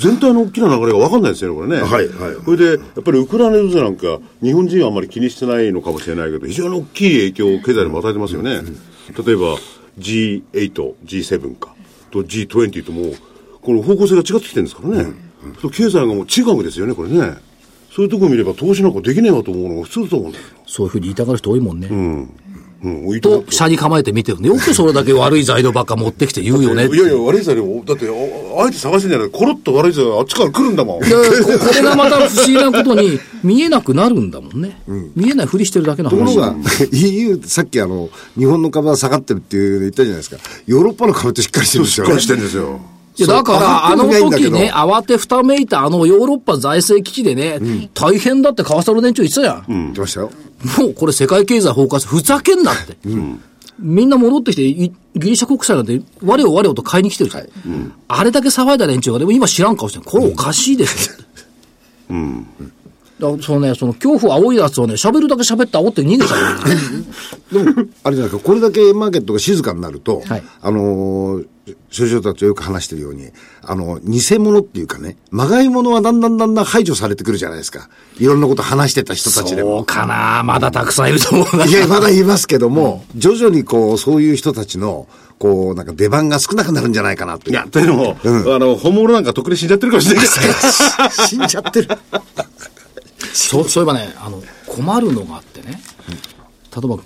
[0.00, 1.82] 全体の大きな流れが分かんないですよね、これね。
[1.82, 8.62] はいはいそれで、やっぱりウクライナ情勢なんか、日本人はあんまり気にしてないのかもしれないけど、非常に大きい影響を経済にも与えてますよね。
[9.26, 9.58] 例えば、
[9.98, 11.74] G8、G7 か、
[12.10, 13.14] と G20 ともう、
[13.60, 15.12] この方向性が違ってきてるんですからね。
[15.60, 17.36] そう経済がもう違うですよね、これね。
[17.90, 20.44] そういうところ見れば、投資なんかできねえわと思うのが普通だと思うんだよ。
[20.66, 21.88] そういうふうに言いたがる人多いもんね。
[21.90, 22.30] うん、
[22.80, 24.48] いいと車に構えて見てるね。
[24.48, 26.86] よくそれだけ悪い材料ばっか持ってきて言うよね。
[26.86, 31.04] いやいや、悪い材料、だって、ああえて探してんじゃないコロッと悪い材料あっちから来るんだもん。
[31.04, 34.80] いや ここれがまた不思議なことに、見えなくなるんだもんね。
[35.16, 36.56] 見えないふりしてるだけの話ところが、
[36.92, 40.36] EU、 さっきあの、日本の株は下がってるっていうの言ったじゃないですか。
[40.66, 42.08] ヨーロッパの株ってしっかりしてるんですよね。
[42.08, 42.80] しっかりしてんですよ。
[43.18, 49.64] いや、だから、あの時ね、慌てふためいたあのヨーロッパ財政危機でね、大変だって川沢の連中言ってたじゃん。
[49.66, 50.30] 言ってましたよ。
[50.78, 52.10] もうこれ世界経済崩壊する。
[52.10, 52.96] ふざけんなって。
[53.80, 57.92] みんな戻ってきて、いギリシャ国債なんて、我を我をと買いに来てるじゃん。
[58.08, 60.04] あれだけ騒いだ連中が、でも今知らん顔してる。
[60.04, 61.22] これおかしいですよって。
[62.08, 62.77] だか
[63.20, 67.64] らそのね、その恐怖を煽いやつをね、喋るだけ喋って煽って逃げちゃう。
[67.64, 71.46] でも、あれじゃないか、これだけマーケットが静かになると、はいあのー、
[71.90, 73.30] 所長たちとよく話してるように、
[73.62, 77.88] あの、偽物っていうかね、まがい物はだんだんだんだん排除されてくるじゃないですか。
[78.18, 79.84] いろんなこと話してた人たちでそうも。
[79.84, 81.64] かなまだたくさんいると思うな。
[81.66, 87.52] いや、まだ言いますけども、徐々にこう、そういう人たちの、こう、なんか出番が少なくなるんじゃないかなという。
[87.52, 91.10] いや、というのも、あの、本物なんかとっくに死んじゃってるかもしれないから。
[91.26, 91.88] 死んじゃってる。
[93.32, 95.80] そう、そういえばね、あの、困るのがあってね。
[96.70, 96.96] 例えば、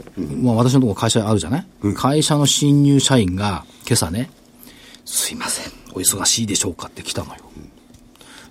[0.42, 4.30] まあ私のところ会社あるじゃない、会社の新入社員が今朝ね、
[5.04, 7.40] すいません、お忙しいでしょうかって来たのよ。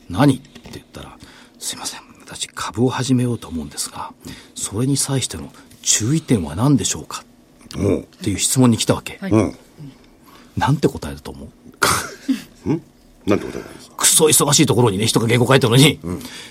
[0.09, 0.37] 何？
[0.37, 1.17] って言ったら、
[1.59, 4.13] すいません、私株を始めようと思うんですが、
[4.55, 7.23] それに際しての注意点は何でしょうか？
[7.73, 9.19] っていう質問に来たわけ。
[9.21, 9.57] うん。
[10.57, 11.45] なんて答えると思
[12.65, 12.81] う？
[13.25, 13.89] なんてことなんです？
[13.89, 15.99] かくそ忙しいところにね、人が原稿書いてるのに、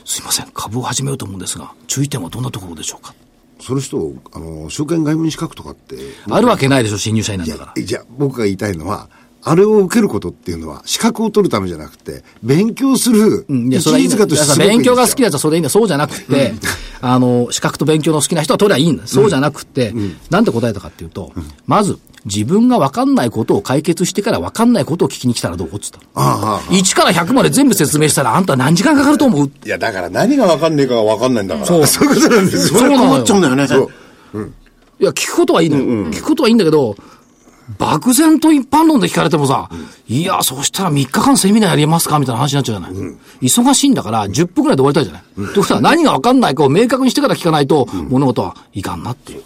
[0.05, 3.15] すいません、株を始めようと思うんですが、注意点はどんなところでしょうか？
[3.61, 5.97] その人を、あの、証券外務員資格とかって。
[6.31, 7.73] あるわけないでしょ、新入社員なんいだから。
[7.77, 9.11] や、じゃあ僕が言いたいのは、
[9.43, 14.17] あれを受けることっていうのは、資格を取るためじゃなくて、勉強する、うんいや、それはいいんだ
[14.57, 15.71] 勉強が好きなやつはそれでいいんだ。
[15.71, 16.55] そうじゃなくて、
[17.01, 19.07] あの、資格と勉強の好きな人は取りゃいいんだ。
[19.07, 19.95] そうじゃなくて、
[20.31, 21.33] なんて答えたかっていうと、
[21.67, 25.69] まず、自分が分かんないことを解決してから分かんないことを聞きに来たらどう？
[25.69, 26.27] って言ったの。
[26.27, 29.47] ああああ1から100まで全部説明したら、あんた何時間かかると思う？
[29.65, 31.67] いや、だから何がわかんねえかがわかんないんだから。
[31.67, 32.79] そうそういうことなんですよ。
[32.81, 33.65] そうなのよ困っちゃうんだよね。
[35.01, 35.85] いや、聞くことはいいのよ。
[36.11, 36.95] 聞くことはいいんだけど、
[37.79, 39.71] 漠然と一般論で聞かれてもさ、
[40.09, 43.17] いや、そしたら3日間セミナーやりますかみたいな話になっちゃうじゃない。
[43.41, 45.23] 忙しいんだから、10分くらいで終わりたいじゃない。
[45.35, 49.43] ということは何が分かんないかを明確にしてから聞かないと、物事はいかんなっていう。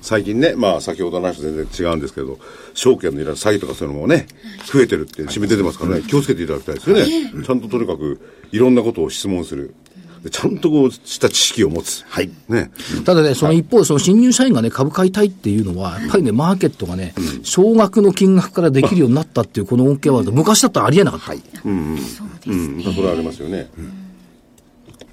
[0.00, 2.38] 最近ね、まあ先ほどの話と全然違うんですけど、
[2.74, 4.26] 証券のいら詐欺とかそういうのもね、
[4.70, 7.44] 増えてるっていう新聞出てますからね、気をつけていただきたいですよね。
[7.44, 8.20] ちゃんととにかく
[8.52, 9.74] いろんなことを質問する。
[10.22, 12.04] でちゃんとこうした知識を持つ。
[12.08, 12.30] はい。
[12.48, 12.70] ね。
[13.04, 21.32] ただね、その一方で、その新入社員がね、株買いたいっていうのは、やっぱりね、マーケットがね、少額の金額からできるようになったっていうこの恩恵は、昔だったらありえなかった。
[21.64, 21.94] うん。
[21.94, 23.68] まあそれはありますよね。
[23.76, 24.05] まあ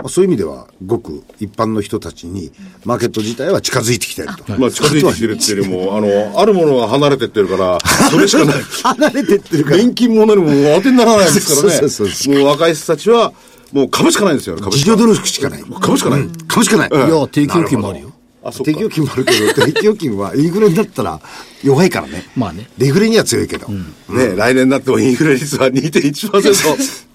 [0.09, 2.51] そういう意味では、ごく一般の人たちに、
[2.85, 4.59] マーケット自体は近づいてきてると。
[4.59, 8.55] まあ近づいてきてるっていうよりも、あの、あるものが離れてってるから、それしかない。
[8.83, 9.77] 離れてってるから。
[9.77, 11.77] 年金も何も当てにならないですからね。
[11.79, 13.33] そうそうそうもう若い人たちは、
[13.71, 14.57] もう株しかないんですよ。
[14.57, 15.63] 株しか努力しかない。
[15.81, 16.27] 株しかない。
[16.47, 16.89] 株しかない。
[16.89, 18.13] いや、定期預金もあるよ。
[18.51, 21.21] 定期預金もあるけど、定期預金はインフレになったら
[21.63, 22.25] 弱いからね。
[22.35, 22.69] まあね。
[22.77, 23.67] デフレには強いけど。
[23.69, 27.12] ね、来年になってもインフレ率は2.1%。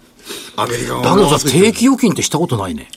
[0.57, 2.89] アメリカだけどさ、定期預金ってしたことないね。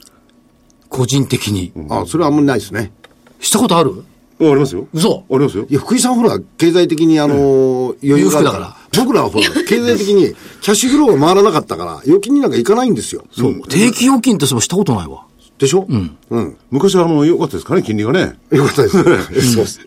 [0.90, 1.72] 個人的に。
[1.90, 2.92] あ、それはあんまりないですね。
[3.40, 3.92] したことある？
[4.40, 4.88] うんありますよ。
[4.92, 5.74] 嘘ありますよい。
[5.74, 13.24] や、福井さんほら、経済的にあの、余裕がだから僕らはほら、 経済的にキャッシュフローが回らなかったから、預金になんかいかないんですよ。
[13.32, 13.62] そう。
[13.70, 15.26] 定期預金ってそういえばしたことないわ。
[15.60, 15.86] でしょ？
[15.88, 16.18] うん。
[16.32, 16.58] うん。
[16.72, 18.40] 昔はあの、良かったですかね、金利がね。
[18.50, 18.98] よかったです。
[19.54, 19.80] そうです。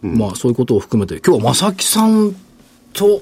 [0.00, 2.34] まあそういうことを含めて、今日は正木さん
[2.94, 3.20] と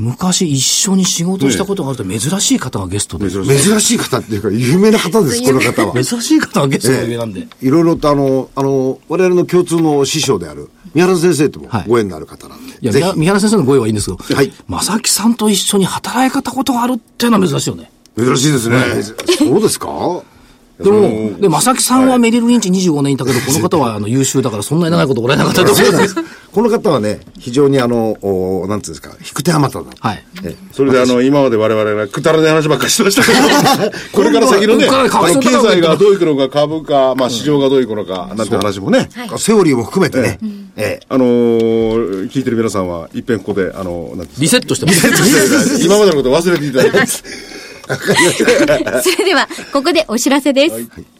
[0.00, 3.30] 昔一緒に仕事したことがあるって珍しい方がゲストで。
[3.30, 3.98] 珍しい。
[3.98, 5.92] 方っていうか、有名な方です、この方は。
[6.02, 7.46] 珍しい方がゲストで上なんで。
[7.60, 12.78] いろいろとあの、あの、我々の共通の師匠である、三原先生ともはいご縁のある方なんで。
[12.80, 17.90] いや、三原先生のご用はいいんですけど、はい正木さんと一緒に働い方ことがあるっていうのは珍しいよね。
[18.16, 18.76] 珍しいですね。
[19.38, 19.88] そうですか？
[20.82, 26.14] でも、で、正木さんはメリル・リンチ25年いたけど、この方はあの優秀だからそんなに長いことおられなかったと思うんです。
[26.52, 29.90] この方はね、非常にあの、おなんていうんですか、引く手あまただ。
[30.00, 30.24] はい。
[30.44, 33.38] えそれであの、今まで我々がくだらない話ばっかりしてましたけど、
[34.12, 39.08] これから先のね、あの経済がどういくのか、株価、まあ市場がどういくのか、なんて話もね、
[39.38, 40.38] セオリーも含めてね。
[40.76, 41.06] ええ。
[41.08, 45.08] あのー聞いてる皆さんは、いっぺんここで、あの、なんていうんですリセットしてます。
[45.10, 46.98] か今までのことを忘れていただいて。
[47.90, 51.19] それでは、ここでお知らせです。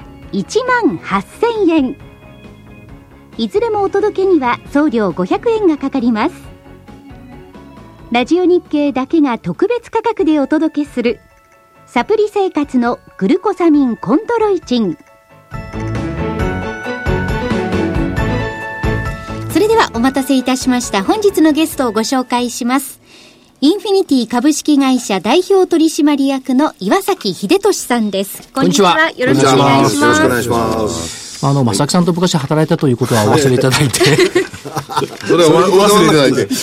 [0.33, 1.97] 1万8000円。
[3.37, 6.35] いずれもお届けには送料500円がかかります。
[8.11, 11.19] ラジオ日経だけが特別価格でお届けする
[11.85, 14.97] サプリ生活のグルコサミンコンドロイチン。
[19.49, 21.03] それではお待たせいたしました。
[21.03, 23.00] 本日のゲストをご紹介します。
[23.63, 31.45] インフィニティ株式会社代表取締役の岩崎秀俊さんですこんにちはよろしくお願いしよろしくおます願いします。
[31.45, 33.99] あの、正木さんと昔働いたということはお忘れいただいて。
[35.27, 36.47] それはお忘れいただいて。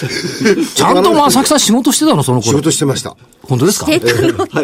[0.74, 2.58] ちゃんと正木さん仕事してたの、その仕頃。
[2.62, 3.16] 事してました。
[3.42, 3.86] 本当ですか？
[3.90, 3.98] だ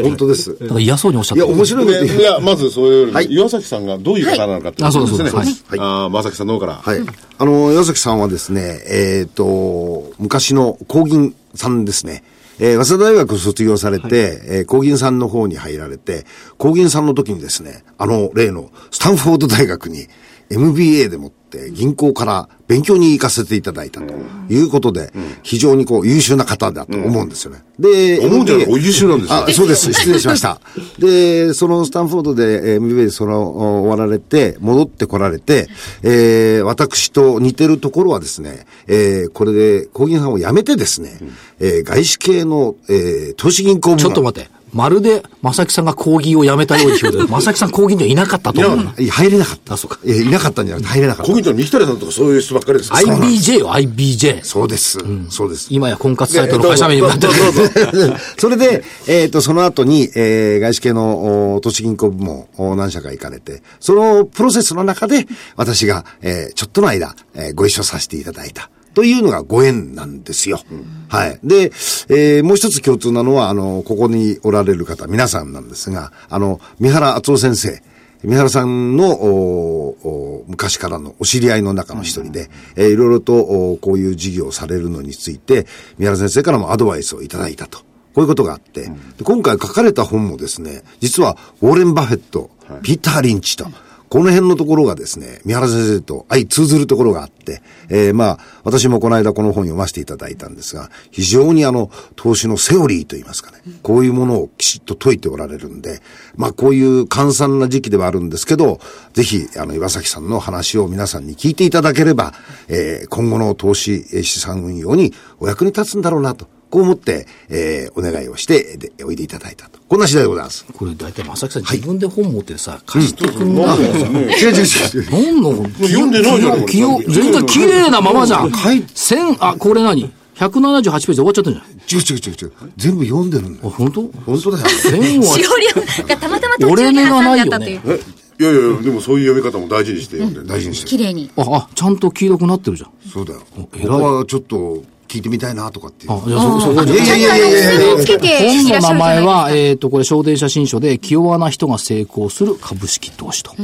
[0.03, 0.55] 本当です。
[0.55, 5.29] から嫌そうにおっしゃっいや、て面白いこと言ういや、まずそれよりも、はい岩崎さんがどういう方なのかってことですね。
[5.29, 6.81] あそうですはいああ、まさきさんの方から。
[6.85, 7.01] はい。
[7.39, 12.23] あの、岩崎さんはですね、えっ、と、昔の工銀さんですね。
[12.59, 16.25] えー早稲田大学を卒業されて、えー工銀さんの方に入られて、
[16.57, 20.07] 工銀さんの時にですね、あの例のスタンフォード大学に
[20.55, 24.15] MBA でもって銀行から勉強に行かせていただいたと
[24.49, 25.13] いうことで、
[25.43, 27.63] 非常にこう優秀な方だと思うんですよね。
[27.79, 29.93] で、思うんじゃないお優秀なんですよあ、そうです。
[29.95, 30.61] 失礼しました。
[30.99, 35.69] で、そのスタンフォードでえー MBA そのお終わられて、戻ってこられて、
[36.03, 41.19] えー私と似てるところはですね、えーこれで工銀さんを辞めてですね、
[41.61, 44.51] えー外資系の、えー投資銀行部門ちょっと待って。
[44.75, 48.95] まるで、正木さんが講義をやめたように聞こえて、正木さん講義にはいなかったと思うな。
[48.99, 49.75] いや入れなかった。
[49.75, 51.35] あそうかえーいなかったんじゃなくて入れなかったコ。
[51.37, 54.41] ギントの三木谷さんとかそういう人ばっかりですか IBJ よ、IBJ。
[54.43, 54.99] そうです。
[55.31, 55.69] そうです。
[55.71, 57.33] 今や婚活サイトの会社名にもなってる。
[58.37, 68.71] それで、えっ、と、その後に、えー外資系のお投資銀行部門お何社か行かれて、そのプロセスの中で、私が、えーちょっとの間、えーご一緒させていただいた。
[68.95, 70.61] というのがご縁なんですよ。
[71.09, 71.39] はい。
[71.45, 71.73] で、
[72.09, 77.83] えーもう一つ共通なのは、あの、ここにおられる方、皆さんなんですが、あの、三原敦夫先生、
[78.23, 85.67] 三原さんのおお昔からのお知り合いの中の一人で、えーいろいろとおこういう事業をされるのについて、
[85.99, 87.79] 三原先生からもアドバイスをいただいたと。
[87.79, 88.91] こういうことがあって、で
[89.25, 92.49] 今回書かれた本もですね、実はウォーレン・バフェット、
[92.83, 93.67] ピーター・リンチと、
[94.15, 106.01] この辺のところがですね、三原先生と相通ずるところがあって、えーまあ、私もこの間この本読ませていただいたんですが、非常にあの、投資のセオリーといいますかね、こういうものをきちっと解いておられるんで、
[106.37, 108.79] まあ、こういう簡単な時期ではあるんですけど、
[109.15, 112.35] ぜひ、あの、岩崎さんの話を皆さんに聞いていただければ、
[112.69, 116.54] えー今後の投資、資産運用にお役に立つんだろうなと。
[116.75, 119.79] こう思って、えーお願いをして、で、おいでいただいたと。
[119.89, 120.67] こんな次第でございます。
[120.77, 123.77] これ大体正木さん自分で本持ってさ、貸してくんな。
[123.77, 125.11] 違う違う違う。
[125.13, 125.53] 何の？
[125.53, 128.51] 本読んでないじゃんこれ器用全然綺麗なままじゃん。
[128.93, 132.53] 千、あ、これ何 ?178 ページで終わっちゃったんじゃない違う違う違う違う。
[132.77, 133.71] 全部読んでるんだ。
[133.71, 134.03] 本当？
[134.27, 134.69] 本当だよ。
[134.69, 137.81] 千は使用量がたまたま途中に挟んじゃったという。
[137.87, 138.01] え
[138.37, 140.47] いやいや、でもそういう読み方も大事にして読んでる。
[140.49, 141.31] 大事にして綺麗に。
[141.37, 142.91] あ、あ、ちゃんと黄色くなってるじゃん。
[143.09, 143.43] そうだよ。
[143.55, 144.83] ここはちょっと
[145.15, 146.07] 聞いてみたいなとかって。
[146.09, 146.93] あ、じゃあそ、そこに。
[146.93, 149.51] いやいやいやいやつけ本の名前は。
[149.53, 153.55] えっ、と、これ、小電写真書で、気弱な人が成功する株式投資と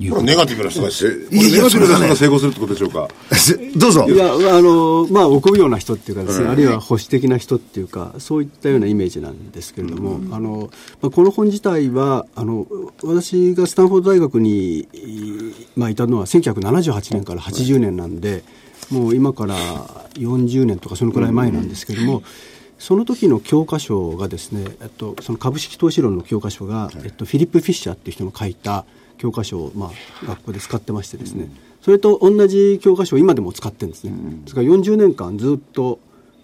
[0.00, 3.08] いうこれネガティブな人がネガティブな人が成功するってことでしょうか。
[3.78, 4.06] どうぞ。
[4.08, 12.66] いや、あの、まあ、臆病な人っていうかですね、あるいは保守的な人っていうか、そういったようなイメージなんですけれども、あの、まあ、この本自体は、あの、
[13.04, 14.88] 私がスタンフォード大学に、
[15.76, 18.42] まあ、いたのは1978年から80年なんで、
[18.90, 19.56] もう今から
[20.14, 22.22] 40年とかそのくらい前なんですけれども、
[22.78, 28.84] その時の教科書がですね、えっと、その株式投資論の教科書が、えっと、フィリップ・フィッシャーっていう人の書いた
[29.18, 34.12] 教科書を、まあ、学校で使ってましてですね、それと同じ教科書を今でも使ってるんですね。
[34.42, 36.00] ですから40年間ずっと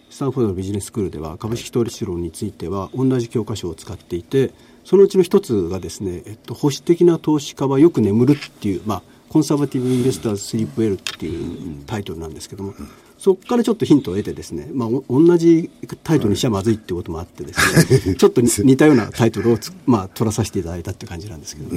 [0.09, 4.53] スタンフォードのビジネススクールでは株式投資論については同じ教科書を使っていて
[4.85, 12.75] そのうちの一つがですね、えっと、保守的な投資家はよく眠るっていう、まあ、 Conservative Investors Sleep Well っていうタイトルなんですけども、
[13.16, 15.71] そこからちょっとヒントを得てですね、まあ、お同じ
[16.05, 21.71] タイトルにしちゃまずいっていうこともあってですね、ちょっとに 似たようなタイトルをつ、まあ、取らさせていただいたっていう感じなんですけど、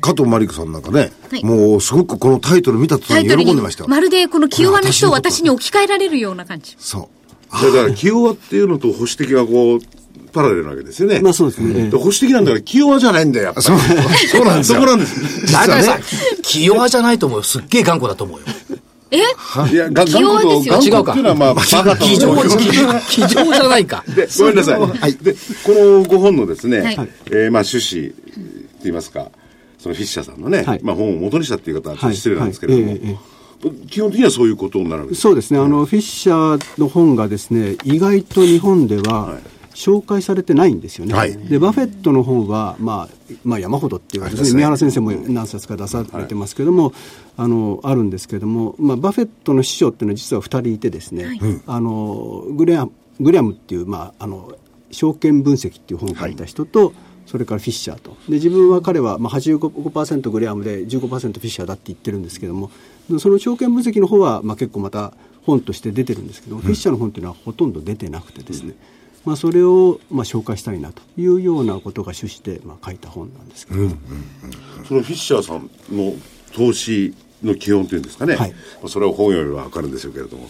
[0.00, 3.90] 加藤真理子さんなんかね、はいもうすごくこのタイトル見た途端に喜んでましたよ。
[3.90, 6.76] まるでこの気弱な人を私に置き換えられるような感じ。
[6.78, 7.10] そ
[7.50, 7.52] う。
[7.52, 9.80] だから、清和っていうのと保守的がこう、
[10.38, 11.18] パラレルなわけですよね。
[11.20, 11.74] まあそうですね。
[11.76, 11.90] ええ。
[11.90, 13.66] 保守的なんだから、清和じゃないんだよ、やっぱり。
[13.66, 14.44] そう。
[14.44, 14.80] なんですよ。
[14.80, 15.52] そこなんです。
[15.52, 15.98] 大体さ、
[16.42, 17.42] 気弱じゃないと思うよ。
[17.42, 18.44] すっげえ頑固だと思うよ。
[19.10, 19.16] え？
[19.72, 20.74] いや、が清和ですよ。
[20.74, 22.36] 頑固というのは、まあ、バカと気丈、
[23.08, 24.04] 気気丈じゃないか。
[24.06, 25.14] で、ごめんなさい。
[25.14, 25.32] で、
[25.64, 26.94] このご本のですね、はい。
[27.26, 28.22] えーまあ、趣旨って
[28.84, 29.32] 言いますか、
[29.78, 30.80] そのフィッシャーさんのね、はい。
[30.84, 33.18] まあ、本を元にしたっていう方はちょっと失礼なんですけれども、
[33.90, 35.22] 基本的にはそういうことになるわけです。
[35.22, 39.36] そうですね、あのフィッシャーの本がですね意外と日本では
[39.78, 41.38] 紹介されてないんですよね、はい。
[41.38, 46.92] でバフェットの本は、まあまあ、山ほどっていうかですね、三原先生も何冊か出されてますけれども、
[47.36, 54.52] あのあるんですけれども、まあ、バフェットの師匠っていうのは実は2人いてですね、あのグレアムグレアムっていう、まあ、あの
[54.90, 56.92] 証券分析っていう本を書いた人と、
[57.26, 58.16] それからフィッシャーと。
[58.28, 62.72] で自分は彼はまあ85%グレアムで15%フィッシャーだって言ってるんですけども
[63.20, 65.12] その証券分析の方はまあ結構また
[65.42, 68.74] 本として出てるんですけど、フィッシャーの本っていうのはほとんど出てなくてですね、
[69.24, 73.88] まあ、それをまあ紹介したいなというようなことが趣旨でまあ書いた本なんですけど、
[74.86, 76.14] そのフィッシャーさんの
[76.54, 78.34] 投資の基本っていうんですかね。
[78.34, 80.48] はいまあそれは本よりはわかるんでしょうけれども、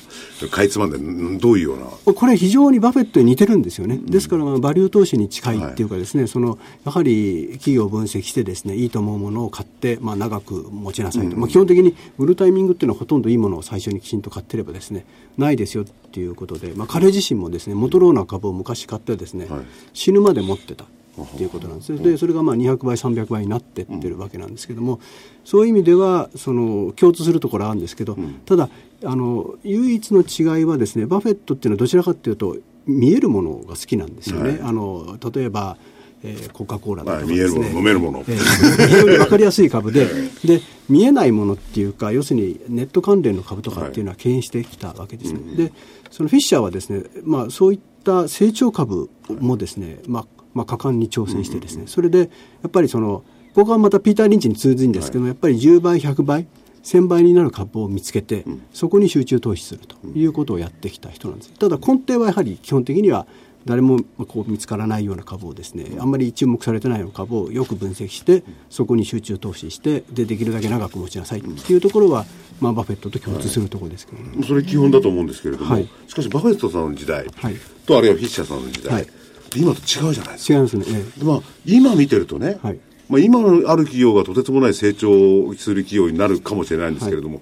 [0.51, 2.13] かいつまんで、んどういうような。
[2.13, 3.99] これ非常にバフェットに似てるんですよね。
[4.03, 11.37] ですから、まあバリュー投資に近いっていうかですね、その、やはり企業を分析してですね、いいと思うものを買って、まあ長く持ちなさいと。
[11.37, 15.05] まあ基本的に売るタイミングっていうのはほとんどいいものを最初にきちんと買ってればですね、
[15.37, 19.61] ないですよっていうことで、まあ彼自身もですね、モトローラ株を昔買ってですね、はい
[19.93, 20.85] 死ぬまで持ってた。
[21.25, 21.99] っていうことなんですね。
[21.99, 25.01] でそれがまあ200倍300倍になってってるわけなんですけども、
[25.45, 28.69] そういう意味ではその共通するところはあるんですけど、ただ
[29.05, 34.61] あの唯一の違いはですねバフェットっていうのはどちらかというと見えるものが好きなんですよね。
[34.63, 35.77] あの例えば
[36.23, 38.25] えーコカ・コーラだとかはい見えるもの飲めるもの。
[38.27, 40.07] えー非常に分かりやすい株で
[40.45, 45.73] で見えないものっていうか要するにネット関連の株とかっていうのは牽引してきたわけですね、で
[46.11, 50.27] そのフィッシャーはですね、まあ、そういった成長株もですね、まあ
[50.59, 52.25] まあ、果敢に挑戦してですね、それでや
[52.67, 53.23] っぱりその
[53.55, 56.47] ここはまたピーター・リンチに通ずるんですけど、やっぱり10倍100倍
[56.83, 61.53] 1000倍になる株を見つけて、そこに集中投資するということをやってきた人なんです。
[61.53, 63.27] ただ根底はやはり基本的には
[63.65, 72.25] 誰もこう見つからないような株をですねあんまり注目されてないような株をよく分析してそこに集中投資してでできるだけ長く持ちなさいっていうところは、
[72.61, 74.47] まあ、バフェットと共通するところですけどね。
[74.47, 75.89] それ基本だと思うんですけれども、はい。
[76.07, 77.57] しかしバフェットさんの時代はい。
[77.85, 79.18] と、あるいはフィッシャーさんの時代、はい
[79.57, 80.55] 今と違うじゃないですか。
[80.55, 81.21] 違いますね、ええ。
[81.21, 82.79] でまあ、今見てるとね、はい。
[83.09, 87.41] まあ、今のある企業がとてつもない成長する企業になるかもしれないんですけれども、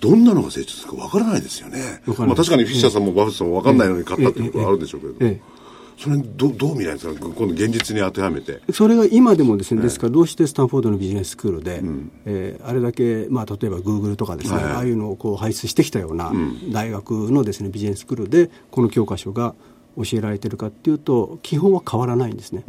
[0.00, 2.02] どんなのが成長するかわからないですよね。
[2.06, 5.20] まあ、確かにフィッシャーさんもバフェットさんもわかんないのに買ったっていうことはあるんでしょうけれど。
[5.20, 5.56] も、ええ
[5.98, 7.14] それどどう見ないんですか？
[7.18, 8.60] 今度現実に当てはめて。
[8.70, 11.80] それが今でもですね、ですからどうしてスタンフォードのビジネススクールで、
[12.26, 14.64] えーあれだけ、まあ、例えばグーグルとかですね、はい。
[14.64, 16.34] ああいうのをこう輩出してきたような
[16.70, 19.54] 大学のですねビジネススクールでこの教科書が
[19.96, 22.64] 教えられてるかっていうと基本は変わらないんですね。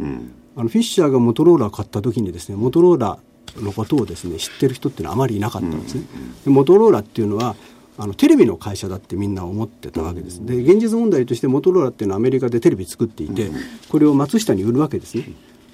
[0.55, 3.19] あのフィッシャーがモトローラを買った時にですねモトローラ
[3.61, 6.03] のことをですね知ってる人っていうのはあまりいなかったんですね。
[6.45, 7.55] でモトローラっていうのは
[7.97, 10.45] あのテレビの会社だってみんな思ってたわけです。
[10.45, 13.51] で現実問題としてモトローラっていうのはアメリカでテレビ作っていて
[13.89, 15.29] これを松下に売るわけですね。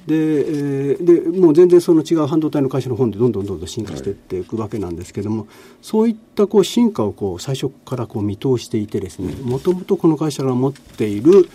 [0.07, 5.47] で,、えーでもう全然その違う半導体の会社の本でどんどんどんどん進化していっていくわけなんですけども、
[5.81, 11.49] そういったこう進化をこう最初からこう見通していてですねもともとこの会社が持っている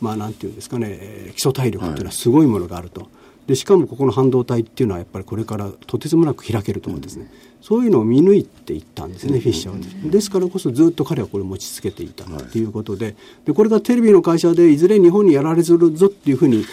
[0.00, 3.08] まあなんていうんですかねえー基礎体力っていうのはすごいものがあると。
[3.46, 7.28] でしかもここの半導体っていうのはやっぱりこれからとてつもなく開けると思うんですね、
[7.60, 13.16] そういうのを見抜いていったんですね、フィッシャーはです、ですからこそずっと彼はこれを持ち続けていたということで。
[13.44, 16.64] でこれがテレビの会社でいずれ日本にやられるぞっていうふうに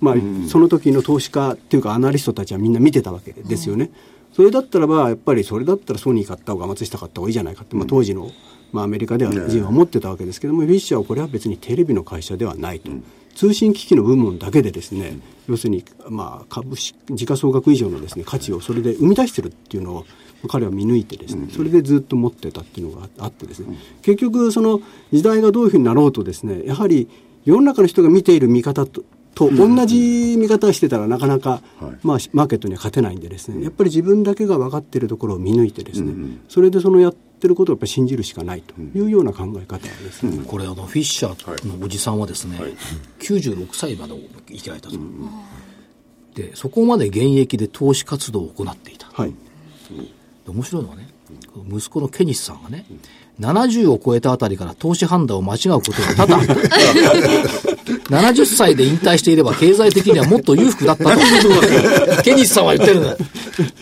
[0.00, 0.14] まあ、
[0.48, 3.90] その時の投資家っていうかアナリストたちはみんな見てたわけですよね。
[4.32, 8.30] それだったらばやっぱりそれだったらソニー買った方が松下買った方がいいじゃないかって、まあ、当時の、
[8.72, 12.90] まあ、アメリカでは人は思ってたわけですけども、フィッシャーはこれは別にテレビの会社ではないと。
[13.34, 20.06] 通信機器の部門だけでですね、要するに、まあ、株式時価総額以上のですね価値をそれで生み出してるっていうのを
[20.48, 24.80] 彼は見抜いてですね、それでずっと持ってたっていうのがあってですね、結局その
[25.12, 27.08] 時代がどういうふうになろうとですねやはり
[27.44, 29.02] 世の中の人が見ている見方と
[29.36, 31.60] と同じ見方をしてたらなかなか、
[32.02, 33.62] まあ、マーケットには勝てないんでですね。
[33.62, 40.42] やっぱり自分だけが分かっているところを見抜いてですね、それでそのやってることをやっぱり信じるしかないというような考え方ですね。
[40.46, 42.58] これあのフィッシャーのおじさんはですね、
[43.18, 44.14] 96歳まで
[44.48, 44.96] 生きられたと、
[46.34, 49.30] でそこまで現役で投資活動を行っていた、はい。
[49.30, 51.10] で面白いのはね、
[51.70, 52.86] 息子のケニスさんがね、
[53.40, 57.76] 70を超えたあたりから投資判断を間違うことが多々あった。
[58.08, 62.22] 70歳で引退していれば経済的にはもっと裕福だったと。
[62.22, 63.16] ケニスさんは言ってるんだ。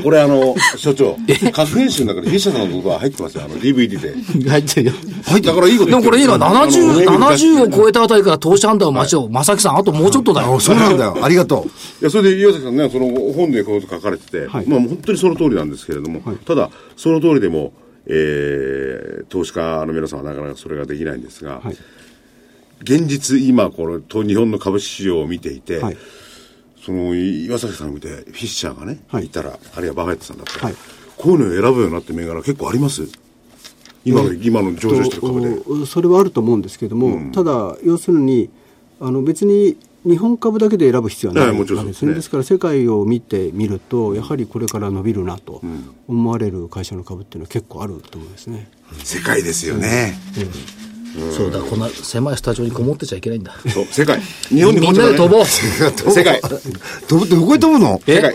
[0.03, 1.17] これあの、所長、
[1.53, 4.49] 各編集の中にフィッシャーさんのことが入ってますよ、あの DVD で。
[4.49, 4.93] 入ってるよ。
[5.25, 9.29] はい、だからいいことでもこれいいのはあの70、上に出して70を超えたあたりから投資判断を間違う。
[9.31, 10.61] 正木さん、あともうちょっとだよ。
[10.61, 11.19] そうなんだよ。
[11.23, 11.67] ありがと
[12.01, 17.73] いや、それで岩崎さんね、その本でこういうこと書かれてて、はいまあ本当にその通りなんですけれども、ただ、その通りでも、
[18.07, 21.77] えー、投資家の皆さんはなかなかそれができないんですが、はい。
[22.83, 25.97] 現実今これと日本の株式市場を見ていて、はい。
[26.85, 29.27] その岩崎さんを見てフィッシャーがね、はい。
[29.27, 30.75] い、たらあるいはバフェットさんだったら、はい。
[31.17, 33.09] こういうのを選ぶようになって銘柄結構あります？
[34.05, 35.57] 今の、今の上場してる株で。
[35.61, 38.51] とそれはあると思うんですけども、ただ、要するに
[39.01, 45.63] あの別に日本株だけで選ぶ必要はないええもちろんわけですねですから世界を見てみるとやはりこれから伸びるなと
[46.09, 48.69] 思われる会社の株っていうのは結構あると思いますね。
[49.03, 50.15] 世界ですよね。
[51.37, 53.55] そうだ、こんな狭いスタジオにこもってちゃいけないんだ。
[53.73, 54.21] そう世界。
[54.49, 56.11] 日本にみこっちはねんなで飛ぼう。
[56.13, 56.41] 世界。
[57.09, 58.01] 飛ぶってどこへ飛ぶの？
[58.07, 58.35] え世界。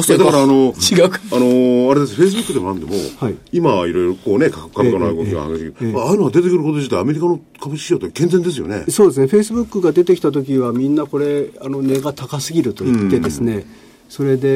[0.00, 1.20] だからあの、違うか。
[1.30, 3.36] あのーあれです、フェイスブックでもなんでも、はい。
[3.52, 8.84] 今はいろいろこうね、株価の動きが激しい、ええええああいうのが出てくること自体、アメリカの株式市場って健全ですよね。
[8.88, 13.66] そうですね、フェイスブックが出てきた時は、みんなこれ、あの値が高すぎると言ってですね、
[14.08, 14.48] それで、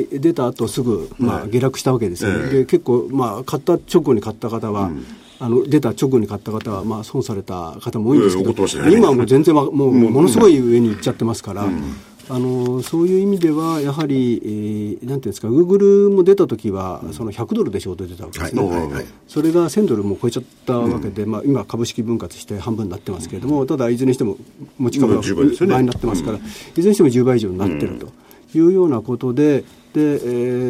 [0.00, 4.90] えー、出た後すぐ、まあ、下落したわけですよね、で結構、まあ、買った直後に買った方は、
[5.38, 8.52] あの出た直後に買った方は、まあ、損された方も多いんですけど、
[8.90, 11.66] 今はもう全然、もうものすごい上に行っちゃってますから。
[12.32, 18.80] あのそういう意味では、やはり、えー、なんていうんですか、グーグルも出た時は、その100ドルで仕事出たわけですね、はい。
[18.82, 24.36] はいはい、それが1000ドルも超えちゃったわけで、うん、まあ、今、株式分割して半分になってますけれども、ただ、いずれにしても
[24.78, 25.20] 持ち株が
[25.66, 26.40] 倍になってますから、い
[26.76, 28.08] ずれにしても10倍以上になってると。
[28.52, 29.64] いうようなことで、
[29.94, 30.16] で、え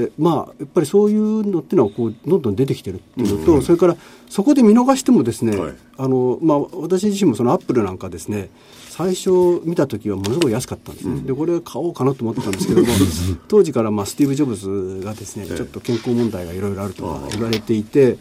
[0.06, 3.96] ー、まあ、やっぱりそういうのっていうのはこう、どんどん出てきてるっていうのと、うん、それから
[4.28, 8.48] そこで見逃してもですね、はい、あの、まあ、私自身もそのアップルなんかですね、
[9.00, 9.30] 最初
[9.64, 12.86] 見た時はものすごい安かったんですね、うん、でこれ買おうかなと思ってたんですけども
[13.48, 18.18] 当時からまあスティーブ・ジョブズがですねちょっと健康問題がいろいろあるとか言われていて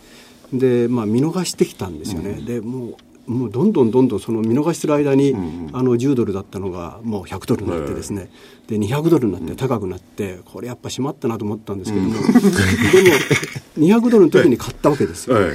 [0.54, 2.96] で、まあ、見逃してきたんですよね、うん、でもう
[3.30, 8.32] もうどんどんどんどんその見逃してる間に、うんあの10ドルだったのがもう100ドルになってですね、
[8.68, 15.36] で200ドルになって高くなって、これやっぱしまったなと思ったんですけども、うん、でも200ドルの時に買ったわけですよ。
[15.36, 15.52] はい、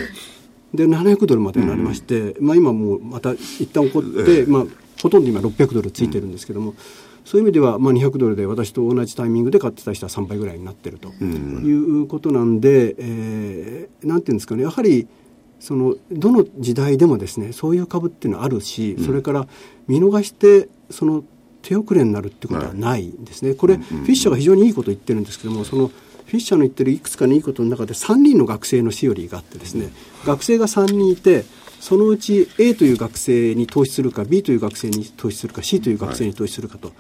[0.72, 4.64] で700ドルまでになりまして、まあ、今もうまた一旦起こって、まあ、
[5.02, 6.74] ほとんど今600ドルついてるんですけども、
[7.24, 15.08] そういう意味では、まあ、200ドルで私と同じタイミングで買ってた人は3倍ぐらいになってるということなんで、えー、なんていうんですかね、やはり
[15.64, 19.48] そのどの時代でもですねそういう株っていうのはあるし、それから
[19.88, 21.24] 見逃してその
[21.62, 23.54] 手遅れになるってことはないんですね。
[23.54, 29.90] これ、フィッシャーが非常にいいことを言ってるんですけどもそのフィッシャーの言ってるいくつかのいいことの中で3人の学生のシオリーがあってですね
[30.26, 31.44] 学生が3人いて
[31.80, 36.92] そのうち A という学生に投資するか B という学生に投資するか C という学生に投資するかと。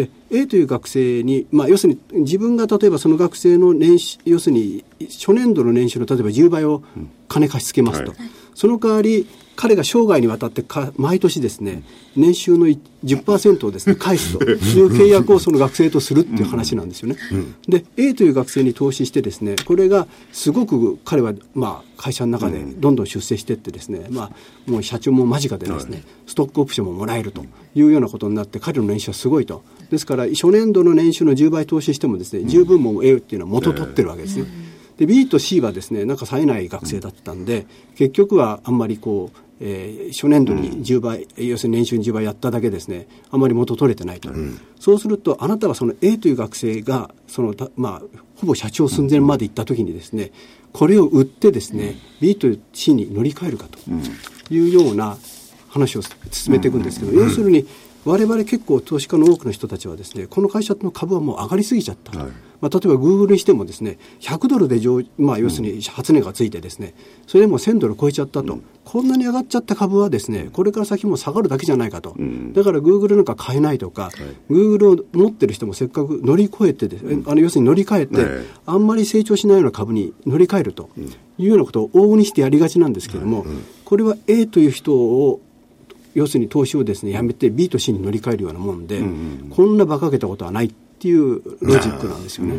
[0.00, 6.82] で A という学生に、まあ、要するに自分が例えばその学生の年収要するに初年度の年収の例えば10倍を
[7.28, 8.20] 金貸し付けますと、はい、
[8.54, 9.26] その代わり
[9.56, 11.82] 彼が生涯にわたってか毎年ですね
[12.16, 17.16] 年収の10%をですね返すと いう契約をその学生とするっていう話なんですよね。
[17.68, 27.44] で A という学生に投資してですねこれがすごく彼はまあ会社の中でどんどん出世していってですねまあもう社長も間近でですねストックオプションももらえると
[27.74, 34.46] いうようなことになって彼の年収はすごいとですから初年度の年収の10倍投資してもですね十分もう A っていうのは元取ってるわけですね。
[34.96, 37.66] で B と C はですねなんか冴えない学生だったんで
[37.96, 50.32] 結局はあんまりこうえー、初年度に10倍、うん、要するに年収に10倍やっただけですね、あまり元取れてないと、うん、そうすると、あなたはその A という学生が、そのまあ、ほぼ社長寸前まで行ったときにですね、
[50.72, 53.78] これを売ってですね、うん、B と C に乗り換えるかと
[54.50, 55.18] いうような
[55.68, 57.66] 話を進めていくんですけど、要するに、
[58.04, 62.18] 我々結構投資家の多くの人たちはですね、この会社の株はもう上がりすぎちゃった。
[62.18, 62.32] はい。
[62.60, 66.94] まあ、例えばグーグルにしてもですね100ドルで上、まあ、要するに初値がついてですね
[67.26, 74.10] それでも1000ドル超えちゃったと、うん、こんなに上がっちゃった株はですねこれから先も下がるだけじゃないかと、うん、だからグーグルなんか買えないとか、
[74.50, 76.86] グーグルを持ってる人もせっかく乗り越えて
[77.26, 78.24] あの要するに乗り換えて、ね、
[78.66, 78.86] あん。
[78.86, 80.90] まり成長しないような株に乗り換えると
[81.38, 83.46] いうようなことを往々にしてやりがちなんですけれども、
[83.84, 85.40] これは A という人を
[86.14, 89.00] 要するに投資をですねやめて B と C に乗り換えるようなもんで、
[89.50, 92.58] こんな馬鹿げたことはないっていうロジックなんですよね。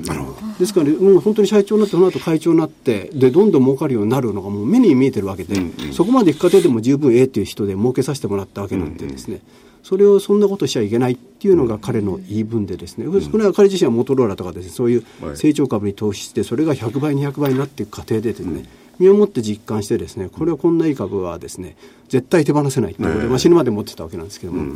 [0.58, 9.43] ですから、ね、もう本当に社長になって、その後会長になって、で、どんどん儲かるようになるのがもう目に見えてるわけで、うんうん、そこまでいく過程でも十分ええっていう人で儲けさせてもらったわけなんでですね、うんうん、
[9.84, 15.04] それをそんなことしちゃいけないっていうのが彼の言い分でですね、うん、これは彼自身はモトローラとかですね、そういう
[15.36, 18.68] 成長株に投資して、それが100倍、200倍になっていく過程でですね、うん
[19.02, 21.76] 身をもって実感してですねこれはこんないい株はですね
[22.08, 24.74] 絶対手放せないということで、まあ、死ぬまで持ってたわけなんですけども、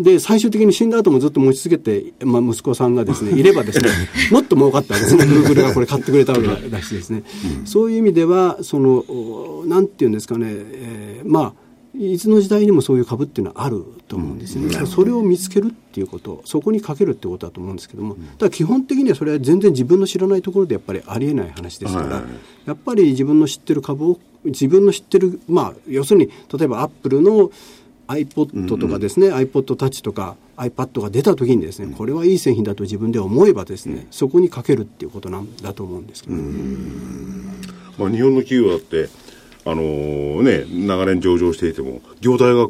[0.00, 3.90] で最終的に死んだ後もずっと持ち続けて、まあ、息子さんがですね いればですね
[4.32, 5.26] もっと儲かったわけですね。
[5.28, 7.22] グーグルがこれ買ってくれたわけだしですね、
[7.64, 9.04] そういう意味ではその
[9.66, 11.52] なんていうんですかね、えー、まあ
[11.98, 22.22] いつの時代にもそういう株っていうのはあると思うんですね、うん、それを見つけるっていうことそこにかけるってことだと思うんですけども、ただ基本的にはそれは全然自分の知らないところでやっぱりありえない話ですから、
[22.66, 27.52] やっぱり自分の知ってる株を自分の知ってるまあ要するに例えばアップルの
[28.08, 39.08] iPod とかですね、うん、iPod Touch とか iPad が出た時にですねこれはいい製品だと自分で思えばですねそこにかけるっていうことなんだと思うんですけど、まあ、日本の企業だって
[39.70, 42.66] あのー、ね、長年上場していても、業態が、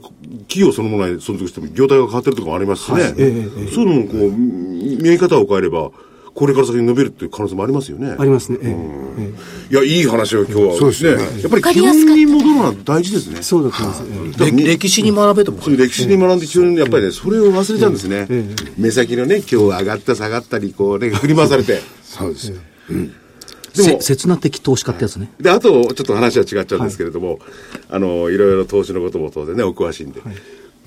[0.48, 4.30] 企業そのものに存続しても、業態が変わってるとかもありますしね、はいえー、そういうのもこう、
[5.02, 5.90] 見え方を変えれば、
[6.34, 8.14] これから先に伸びるっていう可能性もありますよね。
[8.18, 8.58] ありますね。
[8.62, 11.10] えー、いや、いい話を今日は、そうですね。
[11.42, 13.42] やっぱり基本に戻るのは大事ですね。
[13.42, 14.52] そうだと思います。
[14.52, 18.28] 歴史に学べとそう歴史に学んで、急にやっぱりね、それを忘れちゃうんですね。
[18.76, 21.80] 目先のね、今日上がった下がったり、こうね、振り回されて。
[22.04, 22.52] そうです。
[22.90, 23.12] うん
[23.74, 27.38] でも刹那的投資家ってやつね、であとちょっと話は違っちゃうんですけれども、はい、
[27.90, 30.34] あのいろいろ投資のことも当然ねお詳しいんで、はい、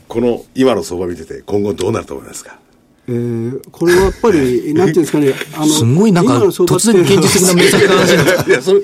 [0.07, 2.59] この今の相場見てて今後どうなると思いますか？
[3.05, 8.47] えー、これはやっぱり、 なんていうんですかね、あの、すごいなんか、突然現実的な明細な話になった。
[8.49, 8.81] いや、それ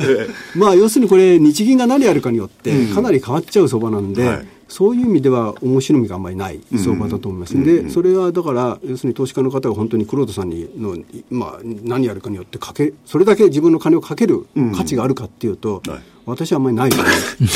[0.55, 10.95] まあ、要するにこれ、日銀が何やるかによって、かなり変わっちゃう相場なんで、うんはいそういう意味では面白みがあんまりない相場だと思います、うん、でそれはだから要するに投資家の方が本当に黒田さんにの、
[11.29, 16.89] まあ、何やるかによってかけそれだけ自分の金をかける価値があるかっていうと、うんはい、私はあんまりない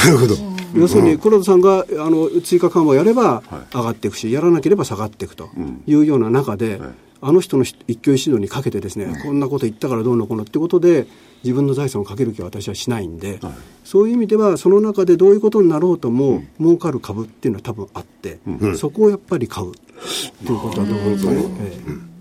[0.04, 0.36] なるほど。
[0.76, 5.50] 要するに黒田さんがあの追加緩和やれば上がっていくし、やらなければ下がっていくと
[5.86, 6.90] いうような中で、はい。
[7.26, 11.08] あの人の一挙一動にかけてですね、こんなこと言ったからどうのこうのってことで
[11.44, 22.14] 自分の財産をかける気は私はしないんで、はい、そういう意味ではその中でどういうことになろうとも、うん、儲かる株っていうのは多分あって、うん、そこをやっぱり買うっていうことだと思うんですよね。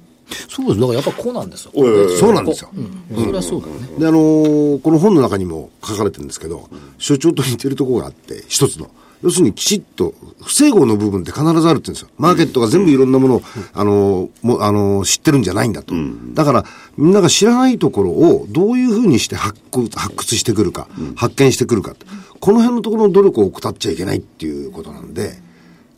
[0.48, 0.80] そうです。
[0.80, 1.72] だからやっぱこうなんですよ。
[2.18, 2.70] そうなんですよ。
[2.74, 3.72] うん、それはそうだね。
[3.98, 6.68] で、あのー、この本の中にも書かれてるんですけど、
[6.98, 8.90] 所長と似てるところがあって、一つの。
[9.22, 12.08] 要するにきちっと、不整合の部分って必ずあるって言うんですよ。
[12.18, 13.42] マーケットが全部いろんなものを、
[13.72, 15.94] あの、もあの、知ってるんじゃないんだと。
[16.34, 16.64] だから、
[16.96, 21.94] みんなが知らないところをどういうふうにして発掘発掘してくるか、発見してくるか。
[22.40, 25.40] この辺のところの努力を怠っちゃいけないっていうことなんで、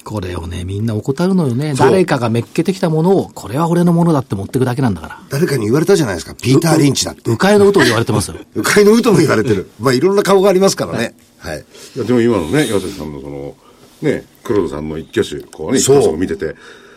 [0.05, 1.73] これをね、みんな怠るのよね。
[1.75, 5.23] 誰かがめっけてきたものを、これは俺のものだって持ってくだけなんだから。
[5.31, 6.35] 誰かに言われたじゃないですか。
[6.35, 7.31] ピーター・リンチだって。
[7.31, 8.37] 迂回の歌も言われてますよ。
[8.55, 9.71] 迂回の歌も言われてる。
[9.81, 11.15] まあ、いろんな顔がありますからね。
[11.45, 11.65] はい。
[11.97, 13.55] いや、でも今のね、岩崎さんのその、
[14.03, 16.57] ね、黒田さんの一挙手、こうね、一挙手を見てて、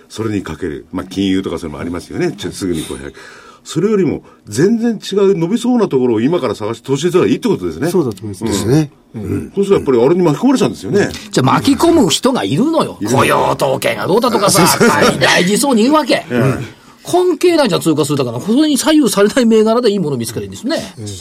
[0.10, 2.34] それにかける、まあ、金融とかそういうのもありますよね。
[2.38, 2.98] すぐにこう
[3.64, 7.90] それよりも全然違う伸びそうなところを今から探して投資したらいいってことですね。
[7.90, 8.44] そうだと思います。
[8.46, 8.92] ですね。
[9.14, 9.52] うん。
[9.54, 11.10] そうするとやっぱりあれに巻き込まれちゃうんですよね。
[11.32, 12.98] じゃあ巻き込む人がいるのよ。
[13.12, 14.66] 雇用統計がどうだとかさ、
[15.20, 16.26] 大事そうに言うわけ。
[16.32, 16.66] うん
[17.08, 20.78] 関係ないじゃん、通貨するだから、それに左右されない銘柄でいいものを見つけるんですね。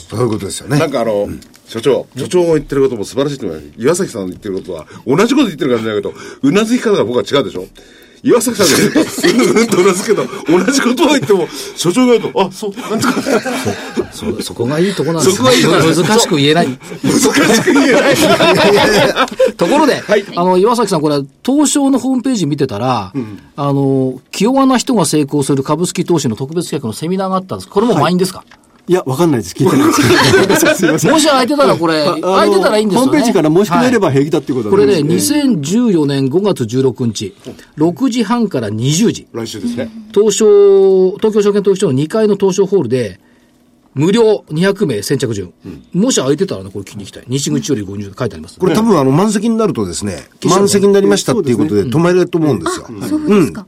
[0.09, 0.77] そういうことですよね。
[0.77, 1.29] なんかあの、
[1.67, 3.73] 所長、所長が言ってることも素晴らしいと思います。
[3.77, 7.65] 岩崎さんの言ってることは、同じこと言ってる感じだけど、うなずき方が僕は違うでしょ
[8.23, 13.21] 岩崎さんが言うんうんとうなずけど、同じことを言っても、所長が言うと、あ、そう、なんとか。
[14.11, 15.35] そ、 そこがいいとこなんですよ。
[15.35, 16.79] そこがいい難しく言えない。
[17.03, 17.19] 難
[17.55, 18.15] しく言えない。
[19.55, 27.69] ところで、はい、あの、岩崎さん、これ、東証のホームページ見てたら、うん、あの、気弱な人が成功する株式投資の特別企画のセミナーがあったんです。
[27.69, 29.53] これも満員ですか、はいいや、わかんないです。
[29.53, 37.33] 聞いてないです もし空いてたらこれ、空いてたらいいんですよ、ね、ホームページから申し込めれば平気だっていうことこれね、2014年5月16日、
[37.77, 39.27] 6時半から20時。
[39.33, 39.91] 来週ですね。
[40.13, 43.19] 東証、東京証券取引所の2階の東証ホールで、
[43.97, 47.23] 無料200名先着順、うん、もし空いてたらね、これ気に行きたい。
[47.27, 48.59] 西口より50書いてあります。
[48.59, 52.87] これ多分あの満席になるとですね、満席になりましたっていうことで止まれると思うんですよ。
[53.09, 53.65] そうですか。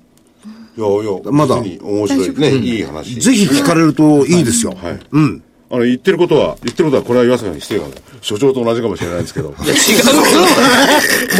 [0.79, 1.57] いやいや、まだ。
[1.57, 3.19] 面白いね、いい話。
[3.19, 4.73] ぜひ聞かれるといいですよ。
[4.81, 4.99] はい。
[5.11, 5.43] うん。
[5.71, 7.83] あの、言ってることは、言ってることは、これは岩坂にしてよ。
[8.21, 9.53] 所長と同じかもしれないですけど。
[9.63, 9.77] いや、違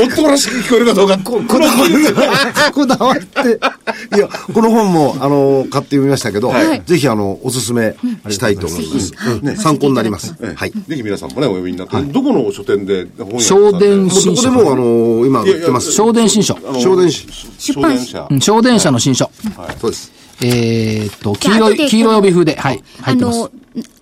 [0.04, 1.18] うもっともらしく聞こえるかどうか。
[1.18, 4.16] ここだわって、こだわって。
[4.16, 7.96] いや、この本も、あの、買って読みましたけど、はい、ぜひ、あの、おすすめ
[8.30, 9.14] したいと思います。
[9.40, 10.36] うんね、参考になります。
[10.56, 10.72] はい。
[10.72, 14.52] ぜひ皆さんもね、お読みになって、どこの書店で本屋小電新書。
[14.52, 15.92] どこでも、あの、今売ってます。
[15.92, 16.54] 小電新書。
[16.80, 18.28] 小電出版社。
[18.40, 19.26] 小電社の新書。
[19.58, 19.78] はい。
[19.82, 20.12] そうです。
[20.42, 22.84] えっと、黄色い、黄色い帯風で、はい。
[23.02, 23.50] 入ってます。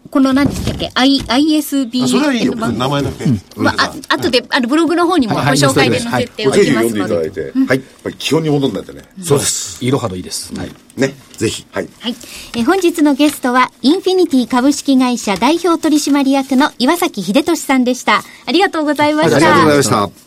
[0.09, 2.07] この何でしたっけ ?I、ISB。
[2.07, 2.55] それはいいよ。
[2.55, 3.25] 名前だけ。
[3.55, 6.63] まあ、あとで、あの、ブログの方にもご紹介で載せておきますので。
[6.63, 7.53] ぜひ読んでいただいて。
[7.67, 8.13] はい。
[8.17, 9.03] 基本に戻んないとね。
[9.23, 9.83] そうです。
[9.83, 10.53] 色肌いいです。
[10.55, 10.71] はい。
[10.95, 11.13] ね。
[11.37, 11.65] ぜひ。
[11.71, 11.89] はい。
[11.99, 12.15] はい。
[12.55, 18.23] え、本日のゲストは、インフィニティ株式会社代表取締役の岩崎秀俊さんでした。
[18.45, 19.35] ありがとうございました。
[19.37, 20.26] ありがとうございました。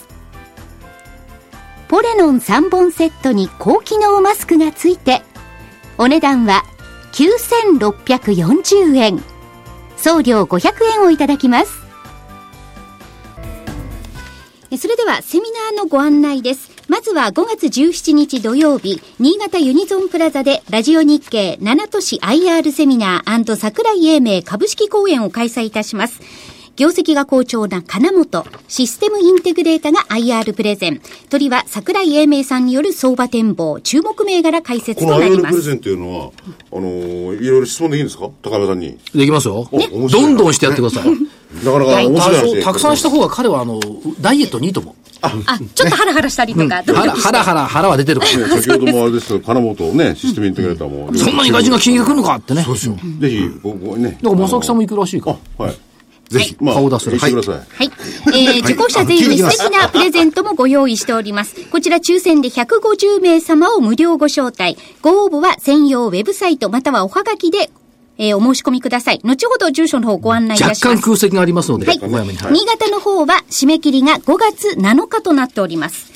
[1.91, 5.21] ポレノン3本セットに高機能マスクがついて
[5.97, 6.63] お値段は
[7.11, 9.21] 9640円
[9.97, 11.81] 送料500円をいただきます
[14.77, 15.43] それではセミ
[15.75, 16.71] ナーのご案内です。
[16.87, 26.21] まずは5月17日土曜日、新潟ユニゾンプラザでラジオ日経7都市 IR セミナー桜井英明株式講演を開催いたします。
[26.77, 31.01] 業績が好調な金本、システムインテグレータが IR プレゼン。
[31.29, 35.51] 鳥は桜井英明さんによる相場展望、注目銘柄解説となります。
[35.51, 36.31] プレゼンっていうのは、
[36.71, 38.29] あのーいろいろ質問できるんですか？
[38.41, 38.97] 高山さんに。
[39.13, 39.67] できますよ。
[39.71, 41.09] 面白いどんどんしてやってください。
[41.65, 43.79] なかなか面白いたくさんした方が彼はあの、
[44.21, 44.95] ダイエットにいいと思う。
[45.23, 45.29] あ、
[45.75, 48.47] ちょっとハラハラしたりとか、ドキハラハラハラ、腹は出てるから。
[48.61, 51.13] 先ほどもあれですけど、金本をね、システムインテグレーターも。
[51.15, 52.65] そんなに外人が金が来るのかってね。
[53.19, 54.17] ぜひ、ここね。
[54.23, 55.65] だから、正木さんも行くらしいかあ、ら。
[55.67, 55.75] はい。
[56.31, 56.57] ぜひ。
[56.59, 57.55] まあ、顔出す言ってください。
[57.55, 57.91] はい。
[58.33, 61.55] えー、受講者全員に素敵なプレゼントもご用意しております。
[61.69, 64.77] こちら抽選で150名様を無料ご招待。
[65.01, 67.69] ご応募は専用ウェブサイトまたはおはがきで、
[68.17, 69.21] えー、お申し込みください。
[69.23, 70.97] 後ほど住所の方ご案内いた若します。
[70.97, 71.99] 干空席がありますので、はい。
[72.01, 72.37] お早めに。
[72.37, 76.11] はい新潟の方は締め切りが5月7日となっております。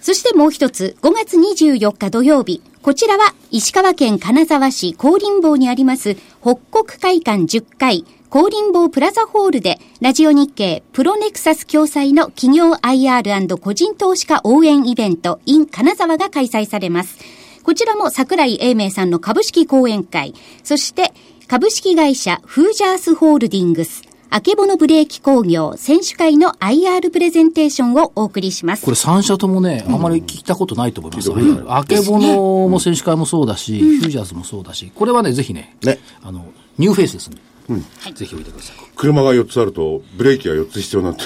[0.00, 2.62] そしてもう一つ、5月24日土曜日。
[2.86, 6.54] こちらは石川県金沢市高林坊にあります北
[6.84, 17.18] 国会館10階高林坊プラザホールでラジオ日経プロネクサス共催の企業 IR& 個人投資家応援イベント in 金沢が開催されます。
[17.62, 21.12] こちらも桜井英明さんの株式講演会、そして
[21.46, 28.84] 株式会社フージャースホールディングス、あけぼのブレーキ工業選手会の IR プレゼンテーションをお送りします。
[28.84, 28.90] こ。
[28.90, 31.30] れ3社ともね、あまり聞いたことないと思います。
[31.68, 36.00] あけぼのも選手会もそうだし、フュージャーズもそうだし、これはね、ぜひね、ね。
[36.24, 36.44] あの、
[36.76, 37.30] ニューフェイスです
[37.72, 38.76] んで、ぜひおいてください。
[38.94, 41.22] 車が4つあると、ブレーキが4つ必要になって。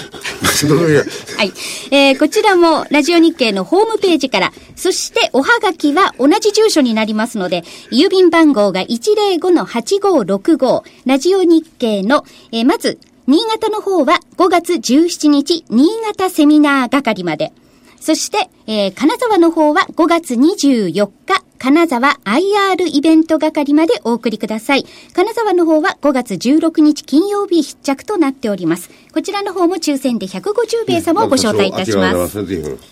[1.37, 1.51] はい。
[1.91, 17.53] えー、こちらもラジオ日経のホームページから、そしておはがきは同じ住所になりますので、郵便番号が105-8565、ラジオ日経の、えー、まず、新潟の方は5月17日、新潟セミナー係まで。
[17.99, 24.85] そして、えー、金沢の方は5月24日、金沢 IR イベント係までお送りください。
[25.13, 28.89] 金沢の方は5月16日金曜日必着となっております。
[29.13, 32.43] こちらの方も抽選で150名様をご招待いたします。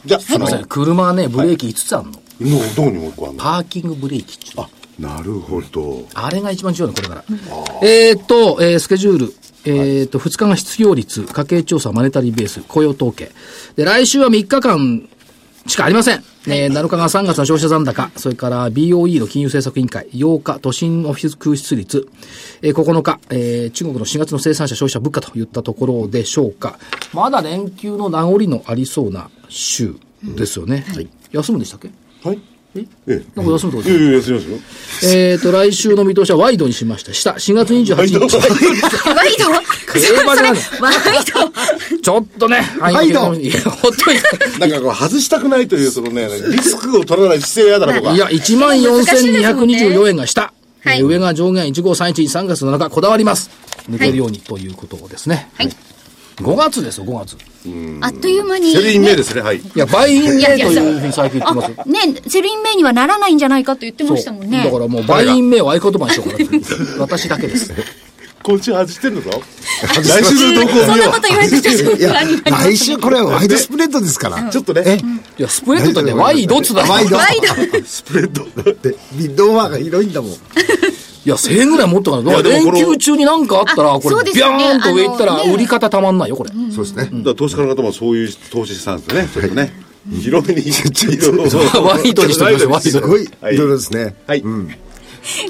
[0.05, 2.57] じゃあ、すいません、車はね、ブレーキ5つあるの。
[2.57, 3.43] もうどこにもるの？
[3.43, 6.05] パーキングブレーキあ、なるほど。
[6.13, 7.23] あれが一番重要なの、これから。
[7.81, 9.33] えーっと、えースケジュール。
[9.65, 13.31] えーっと、2日が失業率、家計調査、マネタリーベース、雇用統計。
[13.75, 15.09] で、来週は3日間
[15.65, 16.23] しかありません。
[16.49, 22.07] えー7日が3月の消費者残高、それから BOE の金融政策委員会、8日、都心オフィス空室率、
[22.61, 26.79] えー9日、えー中国の4月の生産者消費者物価といったところでしょうか。
[27.13, 30.85] まだ連休の名残のありそうな週ですよね。
[31.31, 31.89] 休むんでしたっけ？
[32.27, 32.39] はい。
[32.75, 32.85] え？
[33.07, 33.89] えなんか休むとこえ。
[33.89, 33.93] い？
[33.93, 35.13] やいや、休みますよ。
[35.15, 37.13] えっと、来週の見通しはワイドにしました。
[37.13, 37.93] 下、4月28日。
[37.93, 38.27] ワイド？
[38.27, 40.95] 競馬じゃないワイ
[41.93, 41.99] ド？
[42.01, 43.33] ちょっとね、ワイド？
[43.33, 44.59] いや、ほっといて。
[44.59, 48.13] なんかこう、外したくないという、そのね、リスクを取らない姿勢が嫌だなとか。
[48.13, 50.41] いや、14,224円が下。
[50.41, 53.49] はいえー上が上限1531、3月7日、こだわります。
[53.89, 55.49] 抜けるようにということですね。
[55.55, 55.69] はい。
[56.39, 57.37] 5月ですよ、5月。
[58.01, 58.71] あっという間に。
[58.73, 59.57] sell in May ですね、はい。
[59.57, 64.63] いや、 buy in May といやいやいうふうに最近言ってますね、 sell in May にはならないんじゃないかと言ってましたもんね。
[64.63, 66.99] だからもう、 buy in May を合言葉にしようかなと。
[67.01, 67.73] 私だけです。
[68.41, 69.29] 今週外してんのぞ。
[69.81, 72.41] 来週の動向をそんなこと言われてちょっといや不安。
[72.45, 74.47] 来週これはワイドスプレッドですから。
[74.47, 74.49] う。
[74.49, 74.95] ちょっとね、え？
[75.39, 77.17] いや、スプレッドだってワイドっつだワイ ド。
[77.85, 78.45] スプレッド。
[78.81, 80.31] で、ビッドオーバーが広いんだもん。
[81.25, 82.35] いや、1000円ぐらい持っとかない。
[82.35, 86.51] いやで連休中になんかあったら、これ、ビャーンと上行ったら、売り方たまんないよ、これ。
[86.73, 87.03] そうですね。
[87.03, 89.29] だから投資家の方もそういう投資したんですよね。
[89.33, 89.89] ちょっとね。
[90.21, 90.63] 広めに。
[91.83, 94.15] ワイドにしてくださいワイドすごい、いはいろいろですね。
[94.27, 94.43] はい。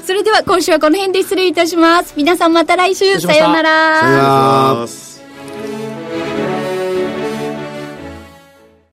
[0.04, 2.14] それでは今週はこの辺で失礼いたします。
[2.16, 3.20] 皆さんまた来週。
[3.20, 4.00] さようなら。
[4.00, 5.09] さよなら